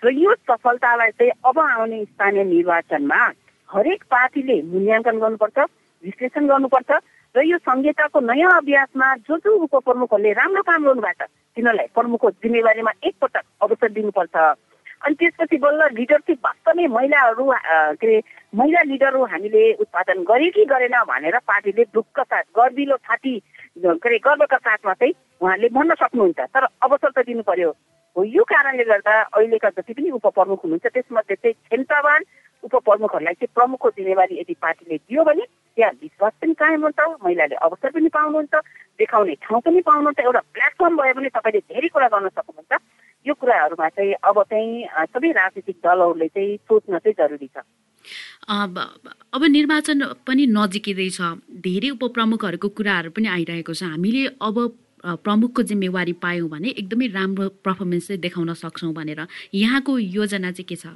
र 0.04 0.12
यो 0.14 0.34
सफलतालाई 0.48 1.10
चाहिँ 1.10 1.32
अब 1.44 1.58
आउने 1.58 2.04
स्थानीय 2.04 2.44
निर्वाचनमा 2.44 3.20
हरेक 3.70 4.04
पार्टीले 4.10 4.56
मूल्याङ्कन 4.62 5.18
गर्नुपर्छ 5.18 5.58
विश्लेषण 6.04 6.46
गर्नुपर्छ 6.48 6.90
र 7.34 7.42
यो 7.44 7.58
संहिताको 7.58 8.20
नयाँ 8.20 8.56
अभ्यासमा 8.56 9.14
जो 9.28 9.36
जो 9.38 9.50
उपप्रमुखहरूले 9.64 10.32
राम्रो 10.32 10.62
काम 10.62 10.84
गर्नुभएको 10.84 11.24
छ 11.24 11.28
तिनीहरूलाई 11.56 11.86
प्रमुखको 11.94 12.30
जिम्मेवारीमा 12.30 12.92
एकपटक 13.04 13.44
अवसर 13.60 13.88
दिनुपर्छ। 13.92 14.36
अनि 15.00 15.14
त्यसपछि 15.20 15.56
बल्ल 15.56 15.88
लिडरसिप 15.96 16.38
वास्तवमै 16.44 16.86
महिलाहरू 16.94 17.44
के 17.50 18.06
अरे 18.06 18.16
महिला 18.54 18.82
लिडरहरू 18.82 19.24
हामीले 19.32 19.62
उत्पादन 19.80 20.22
गरे 20.30 20.48
कि 20.56 20.64
गरेन 20.72 20.96
भनेर 21.08 21.38
पार्टीले 21.46 21.84
दुःख 21.94 22.20
साथ 22.20 22.42
गर्दिलो 22.56 22.96
छाती 22.96 23.38
के 23.78 23.88
अरे 23.88 24.18
गर्वका 24.26 24.56
साथमा 24.56 24.92
चाहिँ 24.92 25.14
उहाँले 25.40 25.68
भन्न 25.72 25.94
सक्नुहुन्छ। 26.02 26.40
तर 26.52 26.64
अवसर 26.84 27.10
त 27.16 27.24
दिनु 27.26 27.42
पर्यो 27.48 27.70
हो 28.16 28.24
यो 28.24 28.44
कारणले 28.44 28.84
गर्दा 28.84 29.14
अहिलेका 29.22 29.68
जति 29.78 29.92
पनि 29.94 30.10
उपप्रमुख 30.20 30.64
हुनुहुन्छ 30.64 30.86
त्यसमध्ये 30.92 31.36
चाहिँ 31.36 31.54
क्षमतावान 31.54 32.20
उपप्रमुखहरूलाई 32.64 33.34
चाहिँ 33.40 33.52
प्रमुखको 33.56 33.90
जिम्मेवारी 33.96 34.40
यदि 34.40 34.54
पार्टीले 34.60 34.96
दियो 35.00 35.24
भने 35.24 35.44
त्यहाँ 35.76 35.92
विश्वास 36.02 36.32
पनि 36.42 36.54
कायम 36.60 36.82
हुन्छ 36.84 37.00
महिलाले 37.24 37.56
अवसर 37.56 37.90
पनि 37.96 38.08
पाउनुहुन्छ 38.12 38.54
देखाउने 39.00 39.34
ठाउँ 39.48 39.60
पनि 39.64 39.80
पाउनुहुन्छ 39.80 40.20
एउटा 40.20 40.40
प्लेटफर्म 40.54 40.96
भयो 41.00 41.14
भने 41.14 41.28
तपाईँले 41.38 41.60
धेरै 41.72 41.88
कुरा 41.88 42.08
गर्न 42.12 42.28
सक्नुहुन्छ। 42.28 42.72
यो 43.26 43.34
कुराहरूमा 43.34 43.88
चाहिँ 43.88 44.12
अब 44.24 44.42
चाहिँ 44.50 44.86
सबै 45.12 45.30
राजनीतिक 45.32 45.76
दलहरूले 45.84 46.28
चाहिँ 46.28 46.56
सोच्न 46.56 46.98
चाहिँ 46.98 47.14
जरुरी 47.18 47.48
छ। 47.52 47.64
अब 48.48 49.42
निर्वाचन 49.56 50.00
पनि 50.26 50.46
नजिकै 50.48 51.08
छ 51.10 51.36
धेरै 51.60 51.90
उपप्रमुखहरूको 51.96 52.68
कुराहरू 52.72 53.10
पनि 53.12 53.28
आइरहेको 53.28 53.74
छ। 53.74 53.82
हामीले 53.92 54.26
अब 54.40 54.56
प्रमुखको 55.24 55.62
जिम्मेवारी 55.68 56.12
पायौँ 56.20 56.48
भने 56.48 56.68
एकदमै 56.80 57.06
राम्रो 57.12 57.48
पर्फर्मेन्स 57.64 58.06
चाहिँ 58.08 58.20
देखाउन 58.20 58.52
सक्छौँ 58.56 58.92
भनेर। 58.92 59.20
यहाँको 59.54 59.98
योजना 59.98 60.50
चाहिँ 60.52 60.68
के 60.68 60.76
छ? 60.76 60.86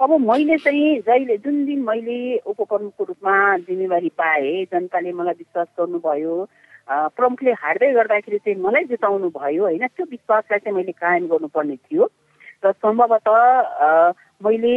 अब 0.00 0.10
मैले 0.20 0.56
चाहिँ 0.56 1.00
जहिले 1.04 1.36
जुन 1.44 1.64
दिन 1.66 1.80
मैले 1.84 2.16
उपप्रमुखको 2.44 3.04
रूपमा 3.04 3.36
जिम्मेवारी 3.68 4.08
पाएँ 4.16 4.64
जनताले 4.72 5.12
मलाई 5.12 5.34
विश्वास 5.40 5.68
गर्नुभयो। 5.76 6.36
प्रमुखले 6.90 7.52
हार्दै 7.62 7.92
गर्दाखेरि 7.92 8.38
चाहिँ 8.38 8.58
मलाई 8.62 8.84
जिताउनु 8.90 9.28
भयो 9.30 9.62
होइन। 9.62 9.86
त्यो 9.86 10.04
विश्वासलाई 10.10 10.58
चाहिँ 10.58 10.76
मैले 10.76 10.92
कायम 10.92 11.26
गर्नुपर्ने 11.30 11.76
थियो। 11.76 12.04
र 12.64 12.72
सम्भवतः 12.72 14.12
मैले 14.44 14.74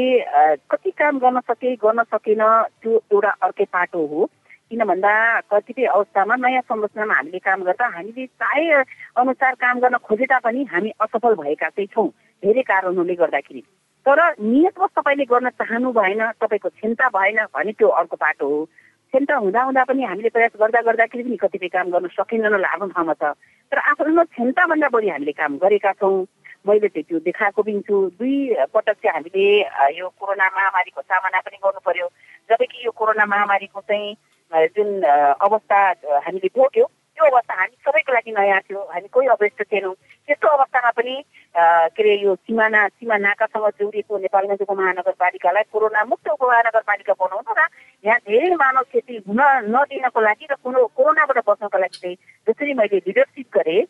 कति 0.71 0.91
काम 0.91 1.19
गर्न 1.19 1.39
सकेँ 1.49 1.75
गर्न 1.83 2.03
सकेन 2.13 2.43
त्यो 2.81 2.91
एउटा 3.11 3.29
अर्कै 3.43 3.65
पाटो 3.65 4.05
हो। 4.05 4.29
किन 4.69 4.83
भन्दा 4.85 5.13
कतिपय 5.51 5.85
अवस्थामा 5.85 6.35
नयाँ 6.35 6.61
संरचनामा 6.61 7.13
हामीले 7.13 7.39
काम 7.39 7.63
गर्दा 7.63 7.85
हामीले 7.95 8.25
चाहे 8.25 8.71
अनुसार 9.17 9.53
काम 9.63 9.79
गर्न 9.79 9.97
खोजे 10.05 10.25
तापनि 10.25 10.63
हामी 10.71 10.89
असफल 11.01 11.33
भएका 11.35 11.69
चाहिँ 11.69 11.87
छौँ 11.93 12.07
धेरै 12.43 12.61
कारणहरूले 12.61 13.15
गर्दाखेरि। 13.15 13.61
तर 14.05 14.19
नियतवश 14.39 14.89
तपाईँले 14.97 15.25
गर्न 15.25 15.49
चाहनु 15.49 15.91
भएन 15.91 16.21
तपाईँको 16.41 16.69
क्षमता 16.69 17.09
भएन 17.09 17.37
भने 17.53 17.71
त्यो 17.71 17.87
अर्को 17.87 18.15
बाटो 18.15 18.47
हो। 18.47 18.65
क्षमता 19.13 19.35
हुँदा 19.37 19.61
हुँदा 19.61 19.83
पनि 19.83 20.03
हामीले 20.03 20.29
प्रयास 20.29 20.51
गर्दा 20.57 20.81
गर्दाखेरि 20.81 21.23
पनि 21.23 21.37
कतिपय 21.37 21.67
काम 21.69 21.89
गर्न 21.91 22.07
सकिँदैन 22.09 22.65
आफ्नो 22.65 22.87
ठाउँमा 22.89 23.13
छ 23.13 23.23
तर 23.71 23.77
आफ्नो 23.79 24.23
क्षमताभन्दा 24.25 24.89
बढी 24.89 25.09
हामीले 25.11 25.31
काम 25.33 25.57
गरेका 25.59 25.91
छौँ 25.93 26.25
मैले 26.65 26.87
चाहिँ 26.87 27.05
त्यो 27.05 27.19
देखाएको 27.21 27.61
पनि 27.61 27.81
छु 27.85 27.95
दुई 28.17 28.33
पटक 28.73 28.97
चाहिँ 28.97 29.13
हामीले 29.13 29.45
यो 29.93 30.09
कोरोना 30.17 30.47
महामारीको 30.49 31.01
सामना 31.03 31.39
पनि 31.39 31.57
गर्नु 31.61 31.81
पर्यो 31.85 32.07
जबकि 32.49 32.85
यो 32.85 32.91
कोरोना 32.91 33.25
महामारीको 33.27 33.81
चाहिँ 33.83 34.65
जुन 34.73 34.89
अवस्था 35.05 35.79
हामीले 36.17 36.49
भोग्यौँ 36.49 36.89
त्यो 37.17 37.25
अवस्था 37.27 37.53
हामी 37.53 37.75
सबैको 37.85 38.13
लागि 38.13 38.31
नयाँ 38.33 38.59
थियो 38.63 38.81
हामी 38.89 39.07
कोही 39.13 39.27
अभ्यस्त 39.29 39.61
थिएनौँ 39.61 39.93
त्यस्तो 40.27 40.47
अवस्थामा 40.47 40.91
पनि 40.91 41.15
के 41.55 42.01
अरे 42.03 42.13
यो 42.23 42.35
सिमाना 42.37 42.87
सिमा 42.89 43.17
नाकासँग 43.17 43.67
जोडिएको 43.79 44.17
नेपालगञ्ज 44.17 44.61
उपमहानगरपालिकालाई 44.61 45.63
कोरोना 45.71 46.03
मुक्त 46.03 46.29
उपमहानगरपालिका 46.29 47.13
बनाउनु 47.13 47.53
र 47.53 47.67
यहाँ 48.03 48.19
धेरै 48.25 48.55
मानव 48.55 48.83
क्षति 48.89 49.15
हुन 49.27 49.41
नदिनको 49.69 50.21
लागि 50.21 50.45
र 50.51 50.55
कुरो 50.63 50.85
कोरोनाबाट 50.95 51.39
बच्नको 51.49 51.77
लागि 51.77 51.99
चाहिँ 51.99 52.17
जसरी 52.47 52.73
मैले 52.73 52.97
लिडरसिप 53.07 53.47
गरेँ 53.53 53.83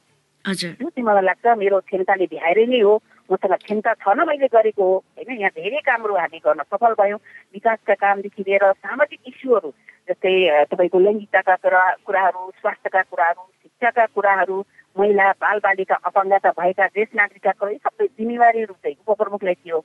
त्यो 0.45 0.89
चाहिँ 0.89 1.03
मलाई 1.07 1.23
लाग्छ 1.23 1.45
मेरो 1.57 1.79
क्षमताले 1.87 2.25
भ्याएर 2.27 2.59
नै 2.67 2.79
हो। 2.81 2.93
मसँग 3.29 3.53
क्षमता 3.63 3.93
छ 3.95 4.11
न 4.11 4.27
मैले 4.27 4.47
गरेको 4.51 4.83
हो। 4.83 4.95
होइन 5.15 5.39
यहाँ 5.39 5.51
धेरै 5.55 5.79
कामहरू 5.87 6.13
हामी 6.19 6.39
गर्न 6.43 6.61
सफल 6.67 6.93
भयौँ। 6.99 7.19
विकासका 7.55 7.93
कामदेखि 7.95 8.43
लिएर 8.43 8.63
सामाजिक 8.75 9.19
इस्युहरू 9.23 9.69
जस्तै 10.09 10.33
तपाईँको 10.67 10.99
लैङ्गिकताका 10.99 11.55
कुराहरू 12.03 12.41
स्वास्थ्यका 12.59 13.01
कुराहरू 13.07 13.43
शिक्षाका 13.63 14.05
कुराहरू 14.15 14.57
महिला 15.03 15.31
बालबालिका 15.43 15.95
अपाङ्गता 16.09 16.49
भएका 16.59 16.87
ज्येष्ठ 16.95 17.15
नागरिकका 17.15 17.51
सबै 17.85 18.07
जिम्मेवारीहरू 18.07 18.73
चाहिँ 18.73 18.97
उपप्रमुखलाई 19.07 19.59
थियो 19.59 19.83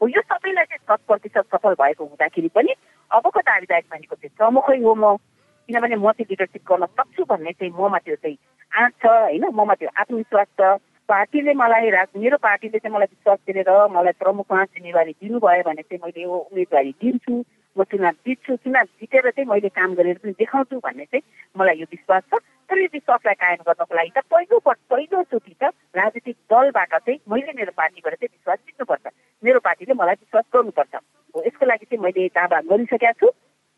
हो 0.00 0.08
यो 0.08 0.20
सबैलाई 0.30 0.64
चाहिँ 0.64 0.84
शत 0.86 1.00
प्रतिशत 1.08 1.44
सफल 1.54 1.74
भएको 1.80 2.04
हुँदाखेरि 2.04 2.48
पनि 2.54 2.74
अबको 3.10 3.40
दावीदायक 3.50 3.84
भनेको 3.92 4.14
चाहिँ 4.16 4.36
प्रमुखै 4.38 4.78
हो 4.84 4.94
म। 4.94 5.16
किनभने 5.68 5.96
म 5.96 6.10
चाहिँ 6.12 6.26
लिडरसिप 6.30 6.62
गर्न 6.70 6.86
सक्छु 6.98 7.24
भन्ने 7.30 7.52
चाहिँ 7.52 7.72
ममा 7.78 7.98
त्यो 7.98 8.16
चाहिँ 8.16 8.38
आँट 8.72 8.92
छ 9.02 9.06
होइन? 9.06 9.44
ममा 9.54 9.74
त्यो 9.74 9.88
आत्मविश्वास 10.00 10.46
छ। 10.60 10.62
पार्टीले 11.08 11.52
मलाई 11.54 11.90
राज 11.90 12.08
मेरो 12.16 12.36
पार्टीले 12.38 12.78
चाहिँ 12.78 12.94
मलाई 12.94 13.10
विश्वास 13.14 13.38
दिएर 13.46 13.70
मलाई 13.90 14.12
प्रमुखमा 14.22 14.64
जिम्मेवारी 14.64 15.12
दिनुभयो 15.22 15.62
भने 15.68 15.82
चाहिँ 15.82 16.00
मैले 16.04 16.22
यो 16.22 16.30
उम्मेदवारी 16.30 16.92
दिन्छु। 17.02 17.34
म 17.76 17.82
चुनाव 17.90 18.14
जित्छु 18.26 18.56
चुनाव 18.56 18.86
जितेर 18.98 19.30
चाहिँ 19.30 19.48
मैले 19.50 19.68
काम 19.68 19.94
गरेर 19.94 20.18
पनि 20.22 20.32
देखाउँछु 20.38 20.78
भन्ने 20.86 21.04
चाहिँ 21.04 21.22
मलाई 21.58 21.76
यो 21.82 21.86
विश्वास 21.94 22.22
छ। 22.30 22.42
तर 22.70 22.78
यो 22.78 22.88
विश्वासलाई 22.94 23.34
कायम 23.34 23.62
गर्नको 23.66 23.94
लागि 23.98 24.10
त 24.16 24.22
पहिलो 24.30 24.58
पहिलोचोटि 24.62 25.54
त 25.58 25.74
राजनीतिक 25.98 26.36
दलबाट 26.50 26.94
चाहिँ 26.94 27.18
मैले 27.26 27.52
मेरो 27.58 27.72
पार्टीबाट 27.74 28.14
चाहिँ 28.14 28.30
विश्वास 28.30 28.58
जित्नुपर्छ। 28.66 29.06
मेरो 29.42 29.58
पार्टीले 29.66 29.94
मलाई 29.98 30.16
विश्वास 30.24 30.44
गर्नुपर्छ। 30.54 30.94
हो 31.34 31.42
यसको 31.46 31.66
लागि 31.66 31.84
चाहिँ 31.90 32.02
मैले 32.04 32.26
दावा 32.38 32.60
गरिसकेका 32.70 33.12
छु। 33.18 33.28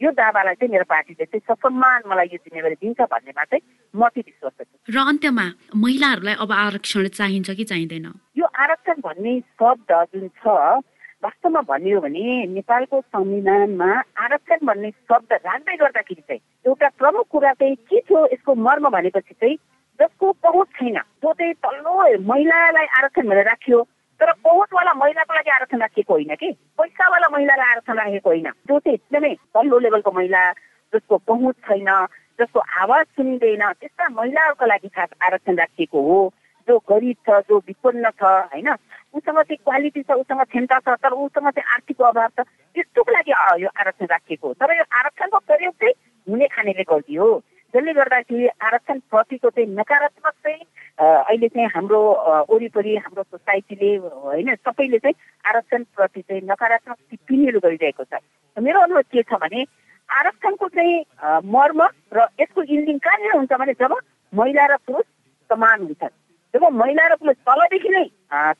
यो 0.00 0.10
दावालाई 0.12 0.54
चाहिँ 0.60 0.72
मेरो 0.72 0.84
पार्टीले 0.92 1.24
चाहिँ 1.24 1.44
ससम्मान 1.48 2.00
मलाई 2.10 2.28
यो 2.32 2.38
जिम्मेवारी 2.44 2.76
दिन्छ 2.84 3.00
भन्नेमा 3.00 3.44
चाहिँ 3.48 3.62
म 3.96 4.08
चाहिँ 4.12 4.24
विश्वास 4.28 4.54
र 4.92 4.98
अन्त्यमा 5.08 5.46
महिलाहरूलाई 5.72 6.34
अब 6.44 6.52
आरक्षण 6.52 7.08
चाहिन्छ 7.08 7.50
कि 7.50 7.64
चाहिँदैन? 7.64 8.06
यो 8.36 8.44
आरक्षण 8.44 8.96
भन्ने 9.00 9.40
शब्द 9.40 9.90
जुन 10.12 10.28
छ 10.42 10.44
वास्तवमा 11.24 11.60
भन्ने 11.60 11.96
भने 11.96 12.46
नेपालको 12.46 13.00
संविधानमा 13.00 13.90
आरक्षण 14.18 14.66
भन्ने 14.66 14.90
शब्द 14.90 15.32
राख्दै 15.32 15.76
गर्दाखेरि 15.76 16.20
चाहिँ 16.20 16.40
एउटा 16.66 16.88
प्रमुख 16.98 17.26
कुरा 17.30 17.52
चाहिँ 17.52 17.76
के 17.76 18.00
थियो 18.00 18.26
यसको 18.26 18.54
मर्म 18.54 18.88
भनेपछि 18.88 19.34
चाहिँ 19.34 19.56
जसको 20.00 20.32
पहुँच 20.32 20.66
छैन 20.66 20.98
जो 20.98 21.32
चाहिँ 21.32 21.54
तल्लो 21.54 21.94
महिलालाई 22.26 22.86
आरक्षण 22.98 23.28
भनेर 23.28 23.46
राखियो 23.46 23.82
तर 24.20 24.32
पहुँचवाला 24.32 24.94
महिलाको 24.94 25.34
लागि 25.34 25.50
आरक्षण 25.50 25.80
राखिएको 25.80 26.14
होइन 26.14 26.34
कि? 26.34 26.50
पैसावाला 26.78 27.28
महिलालाई 27.32 27.70
आरक्षण 27.70 27.94
राखेको 27.94 28.30
होइन। 28.30 28.50
जो 28.50 28.78
चाहिँ 28.78 28.94
एकदमै 28.94 29.34
तल्लो 29.34 29.78
लेभलको 29.78 30.12
महिला 30.12 30.52
जसको 30.94 31.16
पहुँच 31.18 31.54
छैन 31.54 32.06
जसको 32.40 32.60
आवाज 32.60 33.06
सुनिँदैन 33.06 33.72
त्यस्ता 33.72 34.08
महिलाहरूको 34.08 34.66
लागि 34.66 34.88
खास 34.88 35.08
आरक्षण 35.22 35.56
राखिएको 35.56 36.02
हो। 36.02 36.32
जो 36.68 36.78
गरिब 36.90 37.16
छ 37.28 37.40
जो 37.48 37.58
विपन्न 37.66 38.10
छ 38.10 38.22
होइन 38.52 38.68
उसँग 39.14 39.38
चाहिँ 39.38 39.56
क्वालिटी 39.64 40.02
छ 40.02 40.10
उसँग 40.22 40.42
क्षमता 40.42 40.78
छ 40.78 40.96
तर 41.02 41.12
उसँग 41.12 41.48
चाहिँ 41.50 41.68
आर्थिक 41.74 42.02
अभाव 42.02 42.28
छ। 42.28 42.46
त्यस्तोको 42.76 43.12
लागि 43.12 43.32
यो 43.62 43.68
आरक्षण 43.80 44.06
राखिएको 44.10 44.48
हो। 44.48 44.54
तर 44.54 44.76
यो 44.76 44.84
आरक्षणको 44.98 45.38
प्रयोग 45.38 45.74
चाहिँ 45.80 45.94
हुने 46.26 46.46
खानेले 46.54 46.82
गरिदियो। 46.88 47.26
जसले 47.74 47.92
गर्दाखेरि 47.92 48.46
आरक्षण 48.68 48.98
प्रतिको 49.10 49.50
चाहिँ 49.50 49.68
नकारात्मक 49.68 50.34
चाहिँ 50.44 50.60
अहिले 51.00 51.48
चाहिँ 51.48 51.68
हाम्रो 51.74 52.00
वरिपरि 52.50 52.96
हाम्रो 52.96 53.22
सोसाइटीले 53.22 53.90
होइन 53.96 54.54
सबैले 54.54 54.98
चाहिँ 54.98 55.14
आरक्षण 55.44 55.84
प्रति 55.96 56.20
चाहिँ 56.20 56.42
नकारात्मक 56.48 56.96
टिप्पणीहरू 57.10 57.60
गरिरहेको 57.64 58.04
छ। 58.04 58.20
मेरो 58.56 58.80
अनुरोध 58.80 59.08
के 59.12 59.22
छ 59.22 59.40
भने 59.40 59.64
आरक्षणको 60.08 60.68
चाहिँ 60.68 60.96
मर्म 61.48 61.80
र 62.12 62.26
यसको 62.40 62.62
इन्डिङ 62.62 62.98
कहाँनिर 62.98 63.36
हुन्छ 63.36 63.52
भने 63.52 63.72
जब 63.80 63.96
महिला 64.32 64.66
र 64.66 64.76
पुरुष 64.86 65.04
समान 65.50 65.80
हुन्छन्। 65.80 66.16
जब 66.54 66.64
महिला 66.72 67.06
र 67.08 67.14
पुरुष 67.16 67.36
तलदेखि 67.48 67.88
नै 67.88 68.04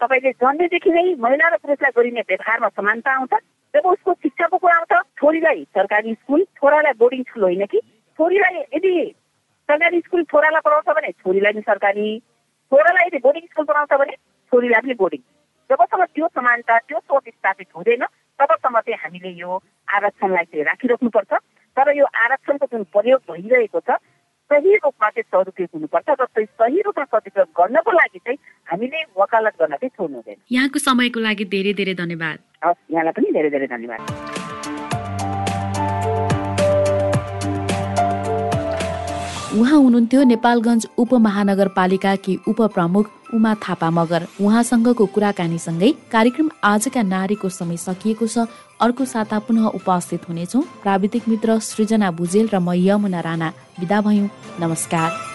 तपाईँले 0.00 0.30
जन्मेदेखि 0.40 0.90
नै 0.90 1.02
महिला 1.20 1.48
र 1.48 1.56
पुरुषलाई 1.60 1.92
गरिने 1.96 2.20
व्यवहारमा 2.24 2.68
समानता 2.68 3.10
आउँछ। 3.12 3.34
जब 3.74 3.84
उसको 3.86 4.12
शिक्षाको 4.22 4.56
कुरा 4.58 4.76
आउँछ। 4.76 4.92
छोरीलाई 5.20 5.64
सरकारी 5.76 6.14
स्कुल 6.14 6.44
छोरालाई 6.56 6.92
बोर्डिङ 6.96 7.22
स्कुल 7.28 7.42
होइन 7.42 7.64
कि? 7.68 7.78
छोरीलाई 8.18 8.54
यदि 8.76 8.92
सरकारी 9.68 10.00
स्कुल 10.00 10.22
छोरालाई 10.24 10.60
पढाउँछ 10.64 10.88
भने 10.96 11.10
छोरीलाई 11.20 11.52
पनि 11.52 11.62
सरकारी 11.68 12.08
छोरालाई 12.72 13.06
यदि 13.06 13.18
बोर्डिङ 13.26 13.44
स्कुल 13.52 13.64
पढाउँछ 13.68 13.92
भने 14.00 14.14
छोरीलाई 14.52 14.80
पनि 14.80 14.94
बोर्डिङ। 14.96 15.20
जबसम्म 15.70 16.04
त्यो 16.04 16.26
समानता 16.32 16.78
त्यो 16.88 16.98
सोच 16.98 17.28
स्थापित 17.28 17.68
हुँदैन 17.76 18.04
तबसम्म 18.40 18.80
चाहिँ 18.80 18.98
हामीले 19.04 19.30
यो 19.36 19.50
आरक्षणलाई 19.88 20.44
चाहिँ 20.48 20.64
राखिराख्नुपर्छ। 20.64 21.32
तर 21.76 21.88
यो 21.96 22.04
आरक्षणको 22.04 22.66
जुन 22.72 22.82
प्रयोग 22.92 23.20
भइरहेको 23.28 23.80
छ 23.80 24.00
सही 24.52 24.74
रूपमा 24.76 25.08
चाहिँ 25.08 25.24
सदुपयोग 25.32 25.68
हुनुपर्छ 25.74 26.08
र 26.20 26.24
त्यो 26.24 26.44
सही 26.60 26.80
रूपमा 26.86 27.04
सदुपयोग 27.04 27.48
गर्नको 27.58 27.90
लागि 27.92 28.18
चाहिँ 28.18 28.38
हामीले 28.68 28.98
वकालत 29.20 29.54
गर्न 29.60 29.74
चाहिँ 29.80 29.90
छोड्नु 29.96 30.16
हुँदैन। 30.16 30.38
यहाँको 30.52 30.78
समयको 30.78 31.20
लागि 31.20 31.44
धेरै 31.56 31.72
धेरै 31.80 31.94
धन्यवाद। 32.04 32.38
हस् 32.64 32.80
यहाँलाई 32.92 33.12
पनि 33.16 33.32
धेरै 33.32 33.50
धेरै 33.50 33.66
धन्यवाद। 33.66 34.00
उहाँ 39.52 39.78
हुनुहुन्थ्यो 39.78 40.22
नेपालगञ्ज 40.24 40.86
उपमहानगरपालिकाकी 40.98 42.38
उपप्रमुख 42.48 43.06
उमा 43.34 43.54
थापा 43.54 43.90
मगर। 43.90 44.26
उहाँसँगको 44.40 45.06
कुराकानीसँगै 45.06 45.90
कार्यक्रम 46.12 46.48
आजका 46.64 47.02
नारीको 47.04 47.48
समय 47.48 47.76
सकिएको 47.76 48.26
छ। 48.26 48.46
अर्को 48.80 49.04
साता 49.04 49.38
पुनः 49.38 49.66
उपस्थित 49.76 50.28
हुनेछौँ। 50.28 50.62
प्राविधिक 50.82 51.28
मित्र 51.28 51.58
सृजना 51.60 52.10
भुजेल 52.10 52.48
र 52.48 52.58
म 52.58 52.72
यमुना 52.72 53.20
राणा। 53.20 53.52
विदा 53.80 54.00
भयौँ। 54.00 54.28
नमस्कार। 54.60 55.31